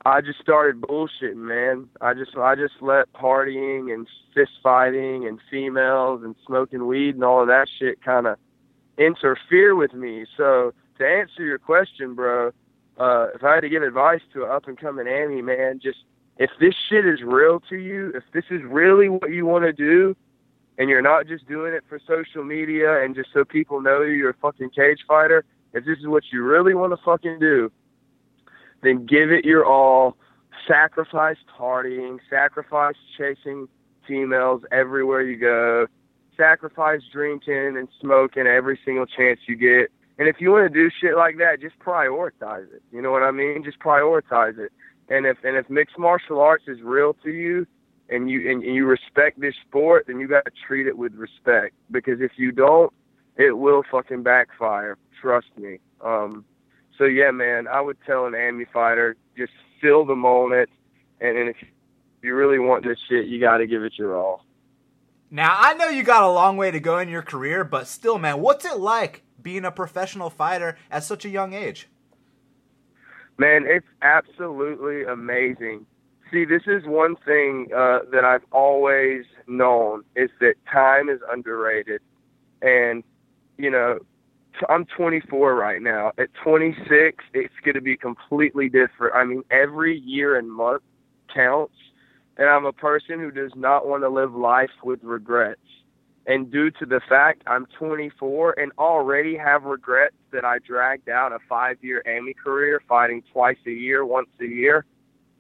I 0.06 0.22
just 0.22 0.40
started 0.40 0.82
bullshitting, 0.82 1.36
man. 1.36 1.88
I 2.02 2.14
just 2.14 2.36
I 2.38 2.56
just 2.56 2.76
let 2.82 3.12
partying 3.14 3.94
and 3.94 4.06
fist 4.36 4.52
fighting 4.62 5.26
and 5.26 5.40
females 5.50 6.22
and 6.24 6.36
smoking 6.46 6.86
weed 6.88 7.16
and 7.16 7.24
all 7.24 7.42
of 7.42 7.48
that 7.48 7.68
shit 7.80 8.04
kind 8.04 8.28
of 8.28 8.38
interfere 8.98 9.76
with 9.76 9.94
me. 9.94 10.26
So 10.36 10.74
to 10.98 11.08
answer 11.08 11.44
your 11.44 11.58
question, 11.58 12.16
bro, 12.16 12.52
uh, 13.00 13.28
if 13.34 13.44
I 13.44 13.56
had 13.56 13.62
to 13.62 13.70
give 13.70 13.82
advice 13.82 14.22
to 14.34 14.44
an 14.44 14.52
up 14.52 14.68
and 14.68 14.78
coming 14.78 15.08
Annie, 15.08 15.42
man, 15.42 15.80
just 15.82 16.00
if 16.38 16.52
this 16.60 16.76
shit 16.90 17.06
is 17.06 17.22
real 17.22 17.62
to 17.70 17.78
you, 17.78 18.12
if 18.14 18.24
this 18.34 18.46
is 18.50 18.62
really 18.64 19.10
what 19.10 19.32
you 19.32 19.46
want 19.46 19.64
to 19.66 19.74
do, 19.74 20.16
and 20.78 20.90
you're 20.90 21.02
not 21.02 21.28
just 21.28 21.48
doing 21.48 21.74
it 21.74 21.84
for 21.90 22.00
social 22.08 22.44
media 22.44 23.04
and 23.04 23.14
just 23.14 23.30
so 23.34 23.44
people 23.44 23.82
know 23.82 24.02
you're 24.02 24.30
a 24.30 24.34
fucking 24.36 24.70
cage 24.70 25.00
fighter, 25.08 25.44
if 25.74 25.86
this 25.86 26.00
is 26.00 26.08
what 26.08 26.24
you 26.32 26.44
really 26.44 26.74
want 26.74 26.94
to 26.94 27.04
fucking 27.04 27.40
do, 27.40 27.72
then 28.82 29.06
give 29.06 29.32
it 29.32 29.46
your 29.46 29.66
all. 29.66 30.16
Sacrifice 30.68 31.38
partying, 31.58 32.20
sacrifice 32.30 32.96
chasing 33.18 33.68
females 34.08 34.62
everywhere 34.72 35.22
you 35.22 35.38
go, 35.38 35.88
sacrifice 36.36 37.02
drinking 37.12 37.78
and 37.78 37.88
smoking 38.02 38.46
every 38.46 38.80
single 38.86 39.06
chance 39.06 39.40
you 39.48 39.56
get 39.56 39.92
and 40.20 40.28
if 40.28 40.36
you 40.40 40.52
want 40.52 40.72
to 40.72 40.84
do 40.84 40.92
shit 41.02 41.16
like 41.16 41.38
that, 41.38 41.62
just 41.62 41.80
prioritize 41.80 42.72
it. 42.74 42.84
You 42.92 43.02
know 43.02 43.10
what 43.12 43.24
I 43.24 43.32
mean? 43.32 43.64
Just 43.64 43.80
prioritize 43.80 44.60
it. 44.60 44.72
And 45.08 45.26
if 45.26 45.38
and 45.44 45.56
if 45.56 45.70
mixed 45.70 45.98
martial 45.98 46.42
arts 46.42 46.66
is 46.68 46.82
real 46.84 47.16
to 47.24 47.32
you, 47.32 47.66
and 48.10 48.30
you 48.30 48.52
and, 48.52 48.62
and 48.62 48.76
you 48.76 48.86
respect 48.86 49.40
this 49.40 49.56
sport, 49.68 50.06
then 50.08 50.20
you 50.20 50.28
got 50.28 50.44
to 50.44 50.52
treat 50.68 50.88
it 50.88 50.98
with 50.98 51.16
respect. 51.16 51.74
Because 51.90 52.20
if 52.20 52.34
you 52.36 52.52
don't, 52.52 52.92
it 53.38 53.58
will 53.58 53.82
fucking 53.90 54.24
backfire. 54.24 54.98
Trust 55.22 55.48
me. 55.58 55.80
Um, 56.04 56.44
so 56.98 57.06
yeah, 57.06 57.32
man, 57.32 57.68
I 57.70 57.80
would 57.80 57.98
tell 58.06 58.26
an 58.26 58.36
AMI 58.36 58.66
fighter 58.74 59.16
just 59.38 59.54
feel 59.82 60.06
the 60.06 60.16
moment, 60.16 60.70
and, 61.22 61.38
and 61.38 61.50
if 61.50 61.56
you 62.22 62.36
really 62.36 62.60
want 62.60 62.84
this 62.84 63.00
shit, 63.08 63.28
you 63.28 63.40
got 63.40 63.58
to 63.58 63.68
give 63.68 63.84
it 63.84 63.94
your 63.98 64.18
all. 64.18 64.44
Now 65.32 65.56
I 65.58 65.74
know 65.76 65.90
you 65.90 66.04
got 66.04 66.24
a 66.24 66.32
long 66.32 66.58
way 66.58 66.72
to 66.72 66.80
go 66.80 66.98
in 67.00 67.10
your 67.10 67.22
career, 67.22 67.64
but 67.64 67.88
still, 67.88 68.18
man, 68.18 68.42
what's 68.42 68.66
it 68.66 68.80
like 68.80 69.24
being 69.42 69.66
a 69.66 69.72
professional 69.72 70.30
fighter 70.30 70.78
at 70.90 71.04
such 71.04 71.24
a 71.26 71.30
young 71.30 71.54
age? 71.54 71.88
Man, 73.38 73.66
it's 73.66 73.88
absolutely 74.02 75.04
amazing. 75.04 75.86
See, 76.32 76.46
this 76.46 76.64
is 76.68 76.84
one 76.86 77.16
thing 77.26 77.68
uh, 77.76 78.00
that 78.12 78.26
I've 78.26 78.44
always 78.52 79.24
known 79.48 80.04
is 80.16 80.30
that 80.42 80.56
time 80.72 81.10
is 81.10 81.20
underrated, 81.32 82.02
and 82.62 83.04
you 83.58 83.70
know, 83.70 84.00
I'm 84.68 84.86
24 84.86 85.56
right 85.56 85.82
now. 85.82 86.12
At 86.18 86.30
26, 86.44 87.24
it's 87.34 87.54
going 87.64 87.76
to 87.76 87.82
be 87.82 87.96
completely 87.96 88.68
different. 88.68 89.16
I 89.16 89.24
mean, 89.24 89.44
every 89.52 89.98
year 90.00 90.38
and 90.38 90.52
month 90.52 90.84
counts, 91.34 91.76
and 92.40 92.48
I'm 92.48 92.66
a 92.66 92.72
person 92.72 93.20
who 93.20 93.32
does 93.32 93.52
not 93.54 93.86
want 93.86 94.04
to 94.04 94.10
live 94.10 94.34
life 94.34 94.72
with 94.82 95.04
regrets. 95.04 95.60
And 96.26 96.50
due 96.50 96.72
to 96.72 96.86
the 96.86 97.02
fact 97.08 97.44
I'm 97.46 97.68
24 97.78 98.58
and 98.58 98.72
already 98.78 99.36
have 99.36 99.64
regrets 99.64 100.16
that 100.32 100.46
I 100.46 100.60
dragged 100.60 101.10
out 101.10 101.34
a 101.34 101.40
five 101.50 101.78
year 101.82 102.02
AMI 102.08 102.34
career 102.34 102.82
fighting 102.88 103.24
twice 103.34 103.58
a 103.68 103.72
year, 103.72 104.06
once 104.06 104.30
a 104.40 104.46
year, 104.46 104.86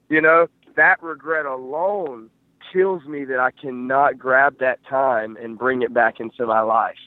you 0.09 0.19
know, 0.19 0.47
that 0.75 1.01
regret 1.01 1.45
alone 1.45 2.29
kills 2.73 3.05
me 3.05 3.23
that 3.25 3.39
I 3.39 3.51
cannot 3.51 4.19
grab 4.19 4.59
that 4.59 4.79
time 4.89 5.38
and 5.41 5.57
bring 5.57 5.81
it 5.83 5.93
back 5.93 6.19
into 6.19 6.45
my 6.45 6.62
life. 6.62 6.97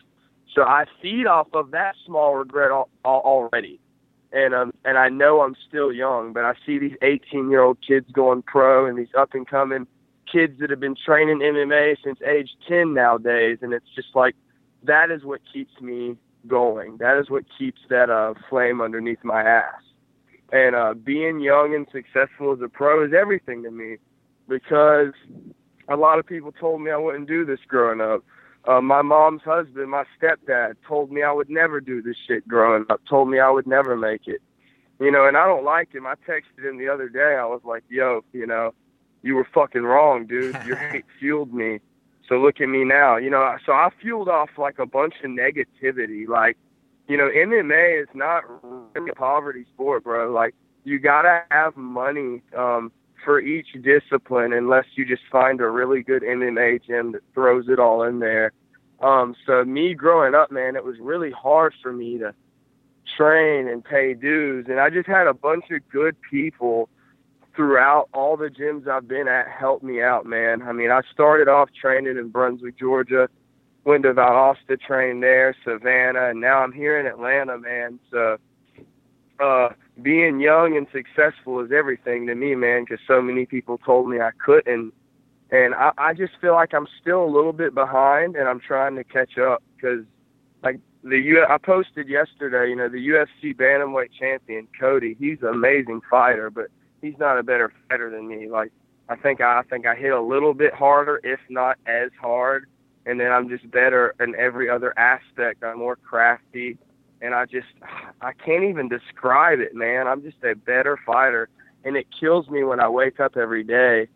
So 0.55 0.63
I 0.63 0.85
feed 1.03 1.27
off 1.27 1.49
of 1.53 1.71
that 1.73 1.97
small 2.07 2.35
regret 2.37 2.71
al- 2.71 2.89
already. 3.05 3.79
And 4.33 4.55
um 4.55 4.73
and 4.85 4.97
I 4.99 5.09
know 5.09 5.41
I'm 5.43 5.57
still 5.69 5.93
young, 5.93 6.33
but 6.33 6.45
I 6.45 6.55
see 6.65 6.79
these 6.79 6.97
18 7.03 7.51
year 7.51 7.63
old 7.63 7.79
kids 7.87 8.11
going 8.13 8.43
pro 8.43 8.87
and 8.87 8.99
these 8.99 9.15
up 9.17 9.35
and 9.35 9.47
coming 9.47 9.87
kids 10.33 10.59
that 10.61 10.71
have 10.71 10.81
been 10.81 10.97
training 11.05 11.41
MMA 11.41 11.97
since 12.03 12.19
age 12.23 12.51
10 12.69 12.95
nowadays. 12.95 13.59
And 13.61 13.73
it's 13.73 13.89
just 13.95 14.09
like, 14.15 14.35
that 14.85 15.11
is 15.11 15.25
what 15.25 15.41
keeps 15.53 15.79
me 15.81 16.17
going. 16.47 16.97
That 16.99 17.19
is 17.19 17.31
what 17.31 17.45
keeps 17.59 17.81
that 17.91 18.11
uh, 18.11 18.35
flame 18.49 18.81
underneath 18.81 19.23
my 19.23 19.43
ass. 19.43 19.83
And 20.51 20.75
uh, 20.75 20.95
being 20.95 21.41
young 21.41 21.75
and 21.75 21.87
successful 21.93 22.53
as 22.53 22.61
a 22.63 22.69
pro 22.69 23.05
is 23.05 23.13
everything 23.13 23.63
to 23.63 23.71
me 23.71 23.97
because 24.49 25.13
a 25.89 25.97
lot 25.97 26.19
of 26.19 26.27
people 26.27 26.53
told 26.53 26.81
me 26.83 26.91
I 26.91 26.97
wouldn't 26.97 27.29
do 27.29 27.45
this 27.45 27.61
growing 27.69 28.01
up. 28.01 28.23
Uh, 28.65 28.81
my 28.81 29.03
mom's 29.03 29.43
husband, 29.43 29.91
my 29.91 30.05
stepdad, 30.21 30.75
told 30.87 31.11
me 31.11 31.23
I 31.23 31.33
would 31.33 31.51
never 31.51 31.81
do 31.81 32.01
this 32.01 32.17
shit 32.27 32.47
growing 32.47 32.85
up, 32.91 33.01
told 33.09 33.29
me 33.29 33.41
I 33.41 33.51
would 33.51 33.67
never 33.67 33.97
make 33.97 34.29
it. 34.29 34.41
you 35.01 35.11
know, 35.11 35.27
and 35.27 35.37
I 35.37 35.47
don't 35.47 35.65
like 35.65 35.93
him. 35.93 36.07
I 36.07 36.15
texted 36.15 36.65
him 36.69 36.79
the 36.79 36.89
other 36.89 37.09
day. 37.09 37.37
I 37.41 37.45
was 37.45 37.61
like, 37.65 37.83
"Yo, 37.89 38.23
you 38.33 38.47
know, 38.47 38.73
you 39.23 39.35
were 39.35 39.47
fucking 39.53 39.83
wrong, 39.83 40.27
dude. 40.27 40.57
Your 40.65 40.77
hate 40.77 41.05
fueled 41.19 41.53
me. 41.53 41.81
So 42.29 42.37
look 42.37 42.61
at 42.61 42.69
me 42.69 42.85
now. 42.85 43.17
You 43.17 43.31
know, 43.31 43.57
so 43.67 43.73
I 43.73 43.89
fueled 44.01 44.29
off 44.29 44.51
like 44.59 44.79
a 44.79 44.87
bunch 44.87 45.15
of 45.25 45.31
negativity. 45.31 46.29
Like, 46.29 46.57
you 47.09 47.17
know, 47.17 47.29
MMA 47.29 48.01
is 48.03 48.09
not 48.15 48.45
really 48.63 49.11
a 49.11 49.15
poverty 49.15 49.65
sport, 49.75 50.05
bro. 50.05 50.31
Like, 50.33 50.55
you 50.85 51.01
gotta 51.01 51.43
have 51.51 51.77
money 51.77 52.43
um, 52.57 52.93
for 53.25 53.41
each 53.41 53.69
discipline, 53.83 54.53
unless 54.53 54.85
you 54.95 55.05
just 55.05 55.23
find 55.31 55.61
a 55.61 55.69
really 55.69 56.03
good 56.03 56.23
MMA 56.23 56.85
gym 56.85 57.13
that 57.13 57.23
throws 57.35 57.69
it 57.69 57.79
all 57.79 58.03
in 58.03 58.19
there. 58.19 58.53
Um, 59.01 59.35
so 59.47 59.65
me 59.65 59.95
growing 59.95 60.35
up, 60.35 60.51
man, 60.51 60.77
it 60.77 60.85
was 60.85 60.97
really 61.01 61.31
hard 61.31 61.75
for 61.83 61.93
me 61.93 62.19
to 62.19 62.35
train 63.17 63.69
and 63.69 63.85
pay 63.85 64.15
dues. 64.15 64.67
And 64.69 64.81
I 64.81 64.91
just 64.91 65.09
had 65.09 65.27
a 65.27 65.35
bunch 65.35 65.65
of 65.71 65.87
good 65.91 66.17
people 66.31 66.89
throughout 67.55 68.09
all 68.15 68.37
the 68.37 68.49
gyms 68.49 68.89
I've 68.89 69.09
been 69.09 69.29
at 69.29 69.49
help 69.49 69.83
me 69.83 70.03
out, 70.03 70.25
man. 70.25 70.63
I 70.63 70.73
mean, 70.73 70.91
I 70.91 71.03
started 71.13 71.49
off 71.49 71.69
training 71.79 72.17
in 72.17 72.29
Brunswick, 72.29 72.79
Georgia, 72.79 73.29
went 73.85 74.05
to 74.05 74.15
Valdosta, 74.15 74.81
trained 74.81 75.23
there, 75.23 75.55
Savannah, 75.65 76.31
and 76.31 76.41
now 76.41 76.61
I'm 76.61 76.73
here 76.73 76.99
in 76.99 77.07
Atlanta, 77.07 77.59
man. 77.59 77.99
So, 78.11 78.39
uh, 79.41 79.71
being 80.03 80.41
young 80.41 80.77
and 80.77 80.87
successful 80.93 81.61
is 81.61 81.71
everything 81.73 82.27
to 82.27 82.35
me, 82.35 82.55
man, 82.55 82.85
because 82.85 83.01
so 83.07 83.23
many 83.23 83.47
people 83.47 83.79
told 83.79 84.09
me 84.09 84.21
I 84.21 84.31
couldn't. 84.45 84.93
And 85.51 85.75
I, 85.75 85.93
I 85.99 86.15
just 86.15 86.33
feel 86.41 86.55
like 86.55 86.73
I'm 86.75 86.89
still 87.01 87.25
a 87.25 87.27
little 87.27 87.53
bit 87.53 87.75
behind 87.75 88.37
and 88.37 88.49
I'm 88.49 88.61
trying 88.61 88.97
to 88.97 89.05
catch 89.05 89.39
up 89.39 89.63
because 89.77 90.05
like 90.63 90.81
the 91.05 91.19
U. 91.19 91.45
I 91.49 91.59
posted 91.59 92.09
yesterday. 92.09 92.71
You 92.71 92.77
know, 92.77 92.89
the 92.89 93.09
UFC 93.09 93.55
bantamweight 93.55 94.11
champion 94.19 94.69
Cody. 94.79 95.17
He's 95.19 95.39
an 95.43 95.49
amazing 95.49 96.01
fighter, 96.09 96.51
but 96.51 96.69
he's 97.01 97.19
not 97.19 97.39
a 97.39 97.43
better 97.43 97.73
fighter 97.89 98.11
than 98.11 98.29
me. 98.29 98.49
Like 98.49 98.73
I 99.09 99.17
think 99.17 99.41
I, 99.41 99.61
I 99.61 99.63
think 99.69 99.87
I 99.87 99.95
hit 99.95 100.13
a 100.13 100.21
little 100.21 100.55
bit 100.55 100.75
harder, 100.75 101.21
if 101.23 101.41
not 101.49 101.77
as 101.87 102.11
hard. 102.21 102.67
And 103.05 103.19
then 103.19 103.33
I'm 103.33 103.49
just 103.49 103.69
better 103.71 104.15
in 104.21 104.37
every 104.37 104.71
other 104.71 104.97
aspect. 104.97 105.65
I'm 105.65 105.79
more 105.79 105.97
crafty, 105.97 106.79
and 107.23 107.35
I 107.35 107.47
just 107.47 107.69
I 108.21 108.33
can't 108.33 108.65
even 108.65 108.89
describe 108.89 109.61
it, 109.61 109.75
man. 109.75 110.07
I'm 110.07 110.23
just 110.23 110.43
a 110.45 110.55
better 110.55 110.99
fighter, 111.07 111.49
and 111.85 111.97
it 111.97 112.07
kills 112.19 112.49
me 112.49 112.65
when 112.65 112.81
I 112.81 112.89
wake 112.89 113.21
up 113.21 113.37
every 113.37 113.65
day, 113.65 114.09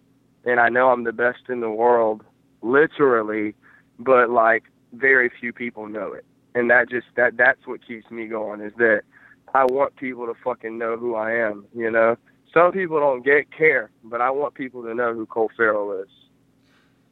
and 0.45 0.61
I 0.61 0.69
know 0.69 0.91
I'm 0.91 1.05
the 1.05 1.13
best 1.13 1.49
in 1.49 1.61
the 1.61 1.71
world, 1.71 2.25
literally, 2.63 3.55
but 3.99 4.31
like 4.31 4.65
very 4.93 5.31
few 5.41 5.53
people 5.53 5.87
know 5.89 6.13
it 6.13 6.25
and 6.57 6.71
that 6.71 6.89
just 6.89 7.07
that 7.17 7.37
that's 7.37 7.67
what 7.67 7.87
keeps 7.87 8.11
me 8.11 8.27
going 8.27 8.63
is 8.63 8.73
that 8.79 9.03
I 9.55 9.67
want 9.67 9.95
people 9.97 10.27
to 10.27 10.35
fucking 10.43 10.79
know 10.79 10.97
who 10.97 11.15
I 11.15 11.33
am. 11.33 11.67
You 11.75 11.91
know, 11.91 12.17
some 12.53 12.73
people 12.73 12.99
don't 12.99 13.25
get 13.25 13.53
care, 13.53 13.91
but 14.03 14.21
I 14.23 14.31
want 14.31 14.55
people 14.55 14.83
to 14.85 14.95
know 14.95 15.15
who 15.15 15.27
Cole 15.27 15.51
Ferrell 15.55 15.93
is. 16.01 16.09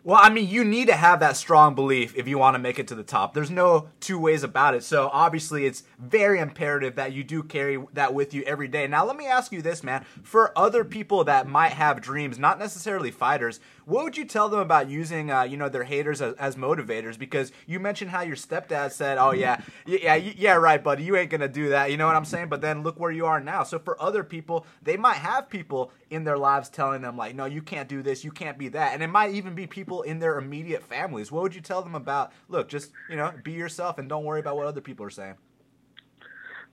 Well, 0.06 0.20
I 0.22 0.28
mean, 0.28 0.50
you 0.50 0.66
need 0.66 0.88
to 0.88 0.96
have 0.96 1.20
that 1.20 1.34
strong 1.34 1.74
belief 1.74 2.14
if 2.14 2.28
you 2.28 2.36
want 2.36 2.56
to 2.56 2.58
make 2.58 2.78
it 2.78 2.88
to 2.88 2.94
the 2.94 3.02
top. 3.02 3.32
There's 3.32 3.50
no 3.50 3.88
two 4.00 4.18
ways 4.18 4.42
about 4.42 4.74
it. 4.74 4.84
So 4.84 5.08
obviously, 5.10 5.64
it's 5.64 5.82
very 5.98 6.40
imperative 6.40 6.96
that 6.96 7.14
you 7.14 7.24
do 7.24 7.42
carry 7.42 7.82
that 7.94 8.12
with 8.12 8.34
you 8.34 8.42
every 8.42 8.68
day. 8.68 8.86
Now, 8.86 9.06
let 9.06 9.16
me 9.16 9.26
ask 9.26 9.50
you 9.50 9.62
this, 9.62 9.82
man. 9.82 10.04
For 10.22 10.52
other 10.58 10.84
people 10.84 11.24
that 11.24 11.48
might 11.48 11.72
have 11.72 12.02
dreams, 12.02 12.38
not 12.38 12.58
necessarily 12.58 13.10
fighters, 13.10 13.60
what 13.86 14.04
would 14.04 14.16
you 14.16 14.26
tell 14.26 14.50
them 14.50 14.60
about 14.60 14.90
using, 14.90 15.30
uh, 15.30 15.42
you 15.42 15.56
know, 15.56 15.70
their 15.70 15.84
haters 15.84 16.20
as, 16.20 16.34
as, 16.34 16.56
motivators? 16.56 17.18
Because 17.18 17.52
you 17.66 17.80
mentioned 17.80 18.10
how 18.10 18.20
your 18.20 18.36
stepdad 18.36 18.92
said, 18.92 19.16
"Oh 19.18 19.32
yeah, 19.32 19.60
yeah, 19.86 20.16
yeah, 20.16 20.54
right, 20.54 20.82
buddy, 20.82 21.02
you 21.02 21.16
ain't 21.16 21.30
gonna 21.30 21.48
do 21.48 21.70
that." 21.70 21.90
You 21.90 21.96
know 21.96 22.06
what 22.06 22.16
I'm 22.16 22.24
saying? 22.24 22.48
But 22.48 22.60
then 22.60 22.82
look 22.82 22.98
where 22.98 23.10
you 23.10 23.26
are 23.26 23.40
now. 23.40 23.62
So 23.62 23.78
for 23.78 24.00
other 24.00 24.24
people, 24.24 24.66
they 24.82 24.96
might 24.96 25.16
have 25.16 25.48
people 25.48 25.92
in 26.10 26.24
their 26.24 26.38
lives 26.38 26.68
telling 26.68 27.02
them 27.02 27.16
like, 27.16 27.34
"No, 27.34 27.46
you 27.46 27.62
can't 27.62 27.88
do 27.88 28.02
this, 28.02 28.22
you 28.22 28.30
can't 28.30 28.58
be 28.58 28.68
that," 28.68 28.92
and 28.92 29.02
it 29.02 29.08
might 29.08 29.34
even 29.34 29.54
be 29.54 29.66
people 29.66 29.93
in 30.02 30.18
their 30.18 30.38
immediate 30.38 30.82
families. 30.82 31.30
What 31.32 31.42
would 31.42 31.54
you 31.54 31.60
tell 31.60 31.82
them 31.82 31.94
about? 31.94 32.32
Look, 32.48 32.68
just 32.68 32.92
you 33.08 33.16
know, 33.16 33.32
be 33.42 33.52
yourself 33.52 33.98
and 33.98 34.08
don't 34.08 34.24
worry 34.24 34.40
about 34.40 34.56
what 34.56 34.66
other 34.66 34.80
people 34.80 35.04
are 35.06 35.10
saying. 35.10 35.34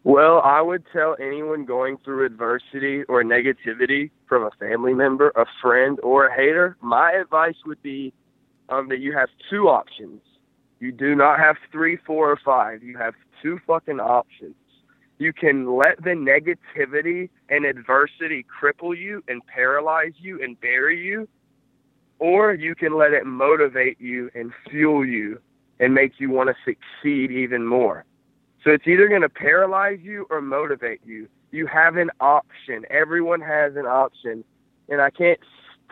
Well, 0.03 0.41
I 0.43 0.61
would 0.61 0.83
tell 0.91 1.15
anyone 1.19 1.63
going 1.63 1.97
through 2.03 2.25
adversity 2.25 3.03
or 3.03 3.23
negativity 3.23 4.09
from 4.27 4.43
a 4.43 4.49
family 4.59 4.95
member, 4.95 5.31
a 5.35 5.45
friend, 5.61 5.99
or 6.01 6.25
a 6.25 6.35
hater, 6.35 6.75
my 6.81 7.11
advice 7.11 7.57
would 7.67 7.81
be 7.83 8.11
um, 8.69 8.89
that 8.89 8.99
you 8.99 9.15
have 9.15 9.29
two 9.49 9.67
options. 9.67 10.21
You 10.79 10.91
do 10.91 11.13
not 11.13 11.37
have 11.39 11.57
three, 11.71 11.97
four, 11.97 12.31
or 12.31 12.39
five. 12.43 12.81
You 12.81 12.97
have 12.97 13.13
two 13.43 13.59
fucking 13.67 13.99
options. 13.99 14.55
You 15.19 15.33
can 15.33 15.77
let 15.77 16.03
the 16.03 16.15
negativity 16.15 17.29
and 17.49 17.63
adversity 17.63 18.43
cripple 18.59 18.97
you 18.97 19.23
and 19.27 19.45
paralyze 19.45 20.13
you 20.17 20.41
and 20.41 20.59
bury 20.59 20.99
you, 20.99 21.27
or 22.21 22.53
you 22.53 22.75
can 22.75 22.95
let 22.95 23.13
it 23.13 23.25
motivate 23.25 23.99
you 23.99 24.29
and 24.35 24.53
fuel 24.69 25.03
you 25.03 25.39
and 25.79 25.91
make 25.95 26.19
you 26.19 26.29
want 26.29 26.49
to 26.49 26.55
succeed 26.63 27.31
even 27.31 27.65
more. 27.65 28.05
So 28.63 28.69
it's 28.69 28.87
either 28.87 29.09
going 29.09 29.23
to 29.23 29.29
paralyze 29.29 29.99
you 30.03 30.27
or 30.29 30.39
motivate 30.39 31.01
you. 31.03 31.27
You 31.49 31.65
have 31.65 31.97
an 31.97 32.11
option. 32.19 32.85
Everyone 32.91 33.41
has 33.41 33.75
an 33.75 33.87
option. 33.87 34.43
And 34.87 35.01
I 35.01 35.09
can't 35.09 35.39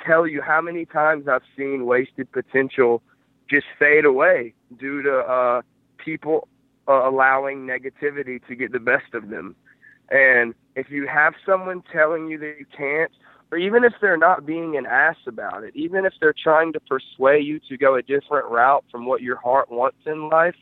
tell 0.06 0.28
you 0.28 0.39
how 0.39 0.62
many 0.62 0.86
times 0.86 1.28
I've 1.28 1.42
seen 1.58 1.88
wasted 1.88 2.32
potential 2.32 3.02
just 3.50 3.65
fade 3.80 4.06
away 4.06 4.54
due 4.78 5.02
to 5.02 5.18
uh, 5.18 5.62
people 5.98 6.48
uh, 6.88 7.10
allowing 7.10 7.65
negativity 7.65 8.39
to 8.48 8.56
get 8.56 8.72
the 8.72 8.80
best 8.80 9.15
of 9.15 9.30
them. 9.30 9.56
And 10.12 10.54
if 10.76 10.92
you 10.92 11.08
have 11.08 11.34
someone 11.44 11.82
telling 11.92 12.28
you 12.28 12.38
that 12.38 12.56
you 12.60 12.68
can't, 12.78 13.12
or 13.51 13.57
even 13.57 13.83
if 13.83 13.93
they're 13.99 14.17
not 14.17 14.45
being 14.45 14.77
an 14.77 14.85
ass 14.85 15.17
about 15.27 15.63
it, 15.63 15.75
even 15.75 16.05
if 16.05 16.13
they're 16.19 16.35
trying 16.43 16.71
to 16.73 16.79
persuade 16.79 17.45
you 17.45 17.59
to 17.67 17.77
go 17.77 17.95
a 17.95 18.01
different 18.01 18.47
route 18.49 18.85
from 18.91 19.05
what 19.05 19.21
your 19.21 19.38
heart 19.38 19.71
wants 19.71 19.97
in 20.05 20.29
life, 20.29 20.55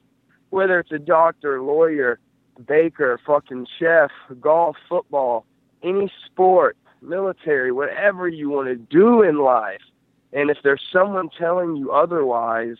whether 0.50 0.80
it's 0.80 0.92
a 0.92 1.00
doctor, 1.00 1.62
lawyer, 1.62 2.20
baker, 2.66 3.20
fucking 3.26 3.68
chef, 3.78 4.12
golf, 4.40 4.78
football, 4.88 5.46
any 5.84 6.12
sport, 6.26 6.78
military, 7.02 7.72
whatever 7.72 8.28
you 8.28 8.50
want 8.50 8.68
to 8.68 8.76
do 8.76 9.22
in 9.22 9.40
life. 9.40 9.82
And 10.34 10.50
if 10.50 10.58
there's 10.64 10.82
someone 10.92 11.30
telling 11.38 11.76
you 11.76 11.92
otherwise, 11.92 12.78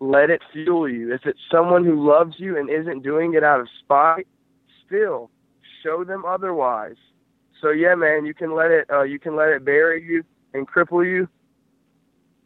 let 0.00 0.30
it 0.30 0.42
fuel 0.52 0.88
you. 0.88 1.12
If 1.12 1.22
it's 1.24 1.40
someone 1.50 1.84
who 1.84 2.06
loves 2.06 2.34
you 2.38 2.56
and 2.56 2.70
isn't 2.70 3.02
doing 3.02 3.34
it 3.34 3.42
out 3.42 3.60
of 3.60 3.68
spite, 3.80 4.26
still 4.86 5.30
show 5.82 6.04
them 6.04 6.24
otherwise. 6.24 6.96
So 7.60 7.70
yeah, 7.70 7.94
man, 7.94 8.26
you 8.26 8.34
can 8.34 8.54
let 8.54 8.70
it 8.70 8.88
uh, 8.90 9.02
you 9.02 9.18
can 9.18 9.36
let 9.36 9.48
it 9.48 9.64
bury 9.64 10.04
you 10.04 10.24
and 10.54 10.66
cripple 10.66 11.04
you, 11.04 11.28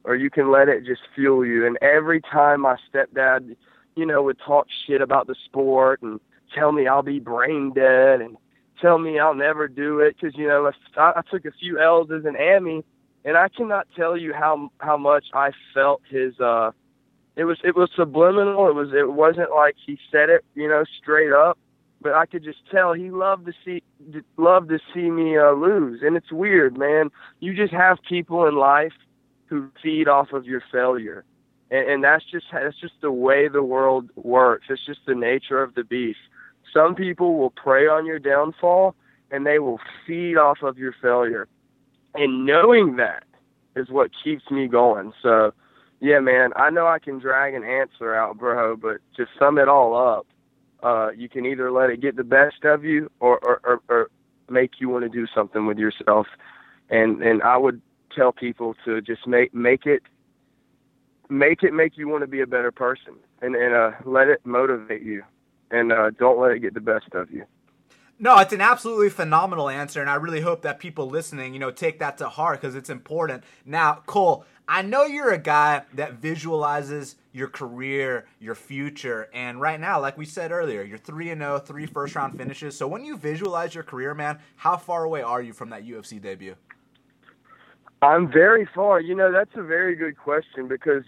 or 0.05 0.17
you 0.17 0.31
can 0.31 0.51
let 0.51 0.69
it 0.69 0.85
just 0.85 1.03
fuel 1.15 1.45
you. 1.45 1.67
And 1.67 1.79
every 1.83 2.21
time 2.21 2.63
my 2.63 2.77
stepdad 2.93 3.57
you 3.97 4.07
know, 4.07 4.23
would 4.23 4.39
talk 4.45 4.67
shit 4.87 5.01
about 5.01 5.27
the 5.27 5.35
sport 5.47 6.03
and 6.03 6.21
tell 6.55 6.73
me 6.73 6.87
I'll 6.87 7.03
be 7.03 7.21
brain 7.21 7.73
dead 7.75 8.21
and 8.21 8.37
tell 8.81 8.99
me 8.99 9.19
I'll 9.19 9.35
never 9.35 9.69
do 9.69 10.01
it 10.01 10.17
because 10.21 10.37
you 10.37 10.49
know 10.49 10.71
I, 10.97 11.13
I 11.17 11.23
took 11.31 11.45
a 11.45 11.53
few 11.53 11.79
L's 11.81 12.11
as 12.11 12.25
an 12.25 12.35
Ammy, 12.35 12.85
and 13.25 13.37
I 13.37 13.49
cannot 13.49 13.87
tell 13.97 14.17
you 14.17 14.33
how 14.33 14.71
how 14.79 14.97
much 14.97 15.27
I 15.35 15.51
felt 15.75 16.03
his. 16.09 16.39
uh 16.41 16.73
It 17.37 17.45
was 17.45 17.59
it 17.65 17.77
was 17.77 17.91
subliminal. 17.97 18.69
It 18.69 18.75
was 18.75 18.93
it 18.93 19.13
wasn't 19.13 19.51
like 19.55 19.77
he 19.85 19.99
said 20.11 20.31
it, 20.31 20.45
you 20.55 20.69
know, 20.69 20.85
straight 21.01 21.33
up, 21.33 21.59
but 22.03 22.13
I 22.15 22.27
could 22.27 22.45
just 22.45 22.59
tell 22.71 22.93
he 22.93 23.11
loved 23.11 23.47
to 23.47 23.53
see 23.65 23.83
loved 24.37 24.69
to 24.71 24.79
see 24.93 25.11
me 25.11 25.39
uh, 25.39 25.53
lose. 25.53 26.01
And 26.03 26.17
it's 26.17 26.33
weird, 26.33 26.77
man. 26.77 27.11
You 27.41 27.55
just 27.55 27.73
have 27.73 27.99
people 28.09 28.47
in 28.47 28.57
life 28.57 28.93
who 29.47 29.69
feed 29.83 30.09
off 30.09 30.33
of 30.33 30.45
your 30.45 30.63
failure 30.73 31.25
and, 31.73 31.89
and 31.89 32.05
that's 32.05 32.25
just 32.31 32.47
that's 32.53 32.79
just 32.79 32.95
the 33.01 33.11
way 33.11 33.49
the 33.49 33.63
world 33.65 34.11
works. 34.15 34.67
It's 34.69 34.85
just 34.87 35.01
the 35.07 35.15
nature 35.15 35.61
of 35.61 35.75
the 35.75 35.83
beast. 35.83 36.21
Some 36.73 36.95
people 36.95 37.37
will 37.37 37.51
prey 37.51 37.89
on 37.89 38.07
your 38.07 38.19
downfall, 38.21 38.95
and 39.31 39.45
they 39.45 39.59
will 39.59 39.81
feed 40.07 40.37
off 40.37 40.59
of 40.63 40.79
your 40.79 40.95
failure. 41.03 41.49
And 42.15 42.47
knowing 42.47 42.97
that 42.97 43.25
is 43.75 43.89
what 43.89 44.11
keeps 44.23 44.51
me 44.51 44.69
going. 44.69 45.13
So, 45.23 45.53
yeah, 46.01 46.21
man, 46.21 46.51
I 46.57 46.71
know 46.71 46.87
I 46.87 46.99
can 46.99 47.19
drag 47.19 47.55
an 47.55 47.65
answer 47.65 48.15
out, 48.15 48.39
bro, 48.39 48.77
but 48.77 48.99
to 49.17 49.27
sum 49.39 49.59
it 49.59 49.69
all 49.69 49.97
up, 49.97 50.27
uh, 50.83 51.11
you 51.17 51.29
can 51.29 51.47
either 51.47 51.71
let 51.71 51.91
it 51.91 52.01
get 52.01 52.17
the 52.17 52.25
best 52.25 52.65
of 52.65 52.85
you 52.85 53.11
or, 53.21 53.39
or, 53.39 53.61
or, 53.65 53.81
or 53.89 54.11
make 54.51 54.73
you 54.81 54.89
want 54.89 55.05
to 55.05 55.09
do 55.09 55.27
something 55.35 55.67
with 55.67 55.79
yourself. 55.79 56.27
And 56.91 57.23
and 57.23 57.43
I 57.43 57.57
would 57.57 57.81
tell 58.15 58.33
people 58.33 58.75
to 58.85 59.01
just 59.01 59.27
make 59.27 59.55
make 59.55 59.87
it 59.87 60.03
make 61.29 61.63
it 61.63 61.73
make 61.73 61.97
you 61.97 62.09
want 62.09 62.23
to 62.23 62.27
be 62.27 62.41
a 62.41 62.47
better 62.47 62.71
person 62.71 63.15
and, 63.41 63.55
and 63.55 63.75
uh, 63.75 63.93
let 64.05 64.29
it 64.29 64.45
motivate 64.45 65.03
you 65.03 65.23
and 65.71 65.91
uh, 65.91 66.11
don't 66.11 66.39
let 66.39 66.53
it 66.53 66.61
get 66.61 66.75
the 66.75 66.81
best 66.81 67.07
of 67.15 67.31
you. 67.31 67.45
No, 68.23 68.39
it's 68.39 68.53
an 68.53 68.61
absolutely 68.61 69.11
phenomenal 69.11 69.69
answer, 69.69 70.01
and 70.01 70.09
I 70.09 70.15
really 70.15 70.43
hope 70.43 70.63
that 70.63 70.79
people 70.79 71.09
listening, 71.09 71.55
you 71.55 71.59
know, 71.59 71.73
take 71.73 71.99
that 71.99 72.19
to 72.19 72.29
heart 72.29 72.61
because 72.61 72.77
it's 72.77 72.89
important. 72.89 73.43
Now, 73.67 74.05
Cole, 74.07 74.45
I 74.69 74.83
know 74.83 75.07
you're 75.07 75.33
a 75.33 75.39
guy 75.39 75.83
that 75.95 76.13
visualizes 76.13 77.17
your 77.33 77.49
career, 77.49 78.27
your 78.39 78.55
future, 78.55 79.29
and 79.35 79.61
right 79.61 79.81
now, 79.81 80.01
like 80.01 80.17
we 80.17 80.25
said 80.25 80.53
earlier, 80.53 80.83
you're 80.83 80.99
three 80.99 81.31
and 81.31 81.41
0, 81.41 81.59
three 81.59 81.85
first 81.85 82.15
round 82.15 82.39
finishes. 82.39 82.77
So 82.77 82.87
when 82.87 83.05
you 83.05 83.17
visualize 83.17 83.75
your 83.75 83.83
career, 83.83 84.15
man, 84.15 84.39
how 84.55 84.77
far 84.77 85.03
away 85.03 85.23
are 85.23 85.43
you 85.43 85.53
from 85.53 85.71
that 85.71 85.85
UFC 85.85 86.23
debut? 86.23 86.55
I'm 88.03 88.31
very 88.31 88.69
far. 88.73 89.01
You 89.01 89.17
know, 89.17 89.33
that's 89.33 89.57
a 89.57 89.65
very 89.65 89.97
good 89.97 90.17
question 90.17 90.69
because 90.69 91.03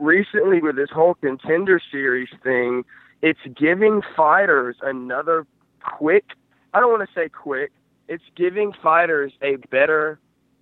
recently 0.00 0.60
with 0.60 0.74
this 0.74 0.90
whole 0.90 1.14
contender 1.14 1.80
series 1.92 2.30
thing, 2.42 2.84
it's 3.22 3.38
giving 3.56 4.02
fighters 4.16 4.74
another 4.82 5.46
quick, 5.96 6.24
I 6.78 6.80
don't 6.80 6.92
want 6.92 7.08
to 7.08 7.12
say 7.12 7.28
quick, 7.28 7.72
it's 8.06 8.22
giving 8.36 8.72
fighters 8.72 9.32
a 9.42 9.56
better, 9.68 10.20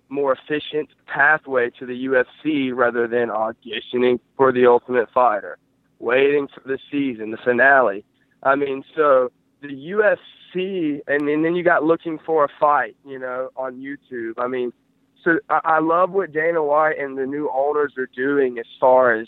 more 0.09 0.35
efficient 0.35 0.89
pathway 1.05 1.69
to 1.77 1.85
the 1.85 2.07
UFC 2.07 2.75
rather 2.75 3.07
than 3.07 3.29
auditioning 3.29 4.19
for 4.35 4.51
the 4.51 4.65
Ultimate 4.65 5.09
Fighter, 5.13 5.59
waiting 5.99 6.47
for 6.47 6.67
the 6.67 6.79
season, 6.89 7.29
the 7.29 7.37
finale. 7.37 8.03
I 8.41 8.55
mean, 8.55 8.83
so 8.95 9.31
the 9.61 9.67
UFC, 9.67 11.01
and, 11.05 11.29
and 11.29 11.45
then 11.45 11.55
you 11.55 11.63
got 11.63 11.83
looking 11.83 12.17
for 12.25 12.45
a 12.45 12.49
fight, 12.59 12.95
you 13.05 13.19
know, 13.19 13.51
on 13.55 13.75
YouTube. 13.75 14.39
I 14.39 14.47
mean, 14.47 14.73
so 15.23 15.37
I, 15.51 15.59
I 15.65 15.79
love 15.81 16.09
what 16.09 16.33
Dana 16.33 16.63
White 16.63 16.97
and 16.97 17.15
the 17.15 17.27
new 17.27 17.47
owners 17.53 17.93
are 17.95 18.09
doing 18.15 18.57
as 18.57 18.65
far 18.79 19.13
as 19.13 19.27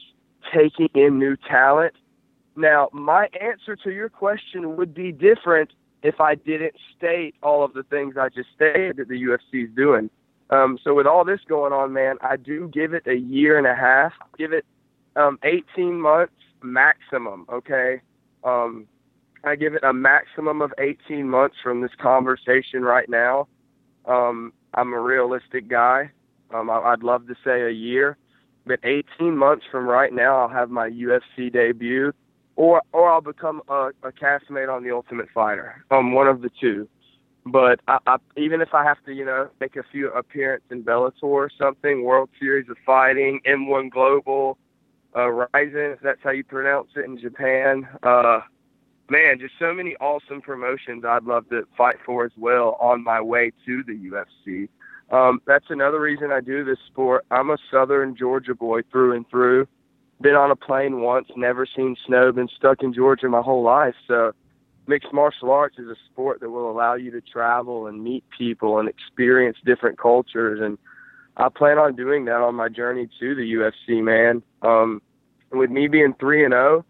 taking 0.52 0.90
in 0.96 1.20
new 1.20 1.38
talent. 1.48 1.94
Now, 2.56 2.90
my 2.94 3.30
answer 3.40 3.76
to 3.76 3.92
your 3.92 4.10
question 4.10 4.76
would 4.76 4.96
be 4.96 5.12
different 5.12 5.70
if 6.04 6.20
I 6.22 6.36
didn't 6.36 6.76
state 6.98 7.36
all 7.44 7.64
of 7.64 7.74
the 7.74 7.84
things 7.84 8.16
I 8.18 8.30
just 8.30 8.50
stated 8.56 8.98
that 8.98 9.08
the 9.08 9.22
UFC 9.22 9.66
is 9.66 9.70
doing. 9.76 10.10
Um, 10.50 10.80
so 10.84 10.94
with 10.94 11.06
all 11.06 11.24
this 11.24 11.42
going 11.48 11.74
on, 11.74 11.94
man, 11.94 12.16
I 12.22 12.38
do 12.38 12.70
give 12.74 12.94
it 12.94 13.06
a 13.06 13.16
year 13.16 13.58
and 13.58 13.68
a 13.68 13.76
half. 13.76 14.14
Give 14.38 14.54
it 14.54 14.66
um, 15.16 15.38
18 15.44 16.00
months 16.00 16.34
maximum. 16.64 17.46
Okay. 17.52 18.02
Um, 18.44 18.88
I 19.44 19.56
give 19.56 19.74
it 19.74 19.84
a 19.84 19.94
maximum 19.94 20.62
of 20.62 20.74
18 20.80 21.30
months 21.30 21.56
from 21.62 21.82
this 21.82 21.92
conversation 22.02 22.82
right 22.82 23.10
now. 23.10 23.48
Um, 24.06 24.54
I'm 24.74 24.94
a 24.94 25.00
realistic 25.00 25.68
guy. 25.68 26.12
Um, 26.54 26.70
I, 26.70 26.80
I'd 26.80 27.04
love 27.04 27.28
to 27.28 27.36
say 27.44 27.62
a 27.62 27.70
year, 27.70 28.18
but 28.66 28.80
18 28.84 29.38
months 29.38 29.66
from 29.72 29.86
right 29.86 30.12
now, 30.12 30.38
I'll 30.38 30.50
have 30.50 30.70
my 30.70 30.90
UFC 30.90 31.52
debut, 31.52 32.12
or 32.60 32.82
or 32.92 33.10
I'll 33.10 33.22
become 33.22 33.62
a, 33.70 33.92
a 34.04 34.12
castmate 34.12 34.72
on 34.72 34.84
The 34.84 34.92
Ultimate 34.92 35.30
Fighter. 35.34 35.84
Um, 35.92 36.12
one 36.12 36.28
of 36.28 36.42
the 36.42 36.52
two. 36.60 36.90
But 37.46 37.80
I, 37.88 38.00
I, 38.06 38.18
even 38.36 38.60
if 38.60 38.74
I 38.74 38.84
have 38.84 38.98
to, 39.06 39.14
you 39.14 39.24
know, 39.24 39.48
make 39.62 39.78
a 39.78 39.84
few 39.92 40.12
appearances 40.12 40.68
in 40.70 40.84
Bellator 40.84 41.24
or 41.24 41.50
something, 41.58 42.04
World 42.04 42.30
Series 42.38 42.70
of 42.70 42.76
Fighting, 42.86 43.40
M1 43.48 43.90
Global, 43.90 44.58
uh, 45.16 45.30
Rizin, 45.30 45.94
if 45.94 46.00
that's 46.02 46.20
how 46.22 46.32
you 46.32 46.44
pronounce 46.44 46.90
it 46.98 47.06
in 47.06 47.18
Japan. 47.18 47.88
Uh, 48.04 48.42
man, 49.10 49.40
just 49.40 49.54
so 49.58 49.74
many 49.74 49.96
awesome 50.02 50.42
promotions 50.42 51.06
I'd 51.08 51.24
love 51.24 51.48
to 51.50 51.66
fight 51.78 51.96
for 52.06 52.26
as 52.26 52.34
well 52.38 52.78
on 52.82 53.06
my 53.06 53.22
way 53.22 53.54
to 53.66 53.84
the 53.84 53.94
UFC. 53.94 54.68
Um, 55.16 55.42
that's 55.48 55.66
another 55.70 56.02
reason 56.02 56.32
I 56.34 56.42
do 56.42 56.66
this 56.66 56.78
sport. 56.88 57.26
I'm 57.32 57.52
a 57.52 57.58
Southern 57.72 58.18
Georgia 58.18 58.54
boy 58.54 58.82
through 58.92 59.16
and 59.16 59.28
through. 59.30 59.66
Been 60.22 60.36
on 60.36 60.52
a 60.52 60.56
plane 60.56 61.02
once, 61.02 61.30
never 61.36 61.66
seen 61.66 61.96
snow, 62.06 62.32
been 62.32 62.50
stuck 62.56 62.84
in 62.84 62.94
Georgia 62.94 63.30
my 63.30 63.42
whole 63.42 63.64
life. 63.64 63.96
So, 64.08 64.34
mixed 64.86 65.14
martial 65.14 65.52
arts 65.52 65.78
is 65.80 65.88
a 65.88 65.96
sport 66.12 66.42
that 66.42 66.50
will 66.50 66.70
allow 66.70 66.96
you 66.96 67.12
to 67.12 67.22
travel 67.22 67.88
and 67.88 68.04
meet 68.04 68.24
people 68.38 68.80
and 68.80 68.90
experience 68.90 69.58
different 69.66 69.98
cultures. 69.98 70.60
And 70.62 70.78
I 71.38 71.48
plan 71.48 71.78
on 71.78 71.96
doing 71.96 72.26
that 72.26 72.42
on 72.42 72.56
my 72.56 72.68
journey 72.68 73.08
to 73.20 73.36
the 73.36 73.54
UFC, 73.54 74.04
man. 74.04 74.44
Um, 74.62 75.02
with 75.52 75.70
me 75.70 75.88
being 75.88 76.14
3 76.20 76.44
and 76.44 76.54
0, 76.54 76.86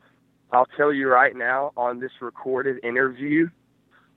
I'll 0.51 0.67
tell 0.77 0.91
you 0.91 1.07
right 1.07 1.35
now 1.35 1.71
on 1.77 1.99
this 1.99 2.11
recorded 2.21 2.83
interview, 2.83 3.49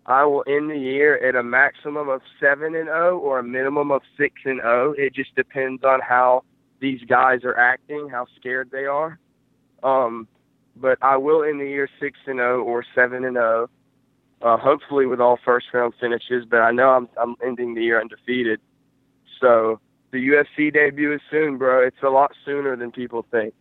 I 0.07 0.25
will 0.25 0.43
end 0.47 0.71
the 0.71 0.79
year 0.79 1.17
at 1.19 1.37
a 1.37 1.43
maximum 1.43 2.09
of 2.09 2.23
seven 2.41 2.75
and 2.75 2.87
zero 2.87 3.17
oh 3.17 3.19
or 3.19 3.39
a 3.39 3.45
minimum 3.45 3.91
of 3.93 4.03
six 4.17 4.35
and 4.45 4.61
zero. 4.61 4.91
Oh. 4.91 4.95
It 4.97 5.15
just 5.15 5.35
depends 5.37 5.85
on 5.85 6.01
how 6.01 6.45
these 6.83 7.01
guys 7.09 7.45
are 7.45 7.57
acting, 7.57 8.09
how 8.11 8.27
scared 8.37 8.69
they 8.73 8.85
are. 8.85 9.19
Um, 9.85 10.27
but 10.77 10.99
I 11.01 11.17
will 11.17 11.45
end 11.45 11.61
the 11.61 11.67
year 11.67 11.89
six 12.01 12.19
and 12.27 12.39
zero 12.39 12.61
oh 12.61 12.65
or 12.65 12.85
seven 12.95 13.25
and 13.25 13.37
zero. 13.37 13.71
Uh, 14.43 14.57
hopefully 14.57 15.07
with 15.07 15.21
all 15.21 15.39
first 15.45 15.67
round 15.73 15.95
finishes, 16.01 16.45
but 16.45 16.61
I 16.61 16.73
know 16.73 16.91
I'm 16.91 17.09
I'm 17.17 17.37
ending 17.43 17.75
the 17.75 17.83
year 17.83 18.01
undefeated. 18.01 18.61
So 19.41 19.81
the 20.11 20.19
UFC 20.19 20.73
debut 20.73 21.15
is 21.15 21.21
soon, 21.31 21.57
bro. 21.57 21.87
It's 21.87 22.03
a 22.03 22.11
lot 22.11 22.33
sooner 22.45 22.77
than 22.77 22.91
people 22.91 23.25
think. 23.31 23.55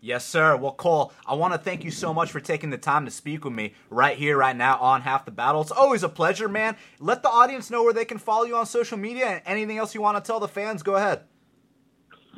Yes, 0.00 0.24
sir. 0.24 0.56
Well, 0.56 0.72
Cole, 0.72 1.12
I 1.26 1.34
want 1.34 1.54
to 1.54 1.58
thank 1.58 1.84
you 1.84 1.90
so 1.90 2.14
much 2.14 2.30
for 2.30 2.40
taking 2.40 2.70
the 2.70 2.78
time 2.78 3.04
to 3.04 3.10
speak 3.10 3.44
with 3.44 3.52
me 3.52 3.74
right 3.90 4.16
here, 4.16 4.38
right 4.38 4.56
now 4.56 4.78
on 4.78 5.02
Half 5.02 5.24
the 5.24 5.32
Battle. 5.32 5.60
It's 5.60 5.72
always 5.72 6.04
a 6.04 6.08
pleasure, 6.08 6.48
man. 6.48 6.76
Let 7.00 7.22
the 7.22 7.28
audience 7.28 7.68
know 7.68 7.82
where 7.82 7.92
they 7.92 8.04
can 8.04 8.18
follow 8.18 8.44
you 8.44 8.56
on 8.56 8.64
social 8.64 8.96
media 8.96 9.26
and 9.26 9.42
anything 9.44 9.76
else 9.76 9.94
you 9.94 10.00
want 10.00 10.16
to 10.16 10.26
tell 10.26 10.38
the 10.38 10.48
fans. 10.48 10.84
Go 10.84 10.94
ahead. 10.94 11.24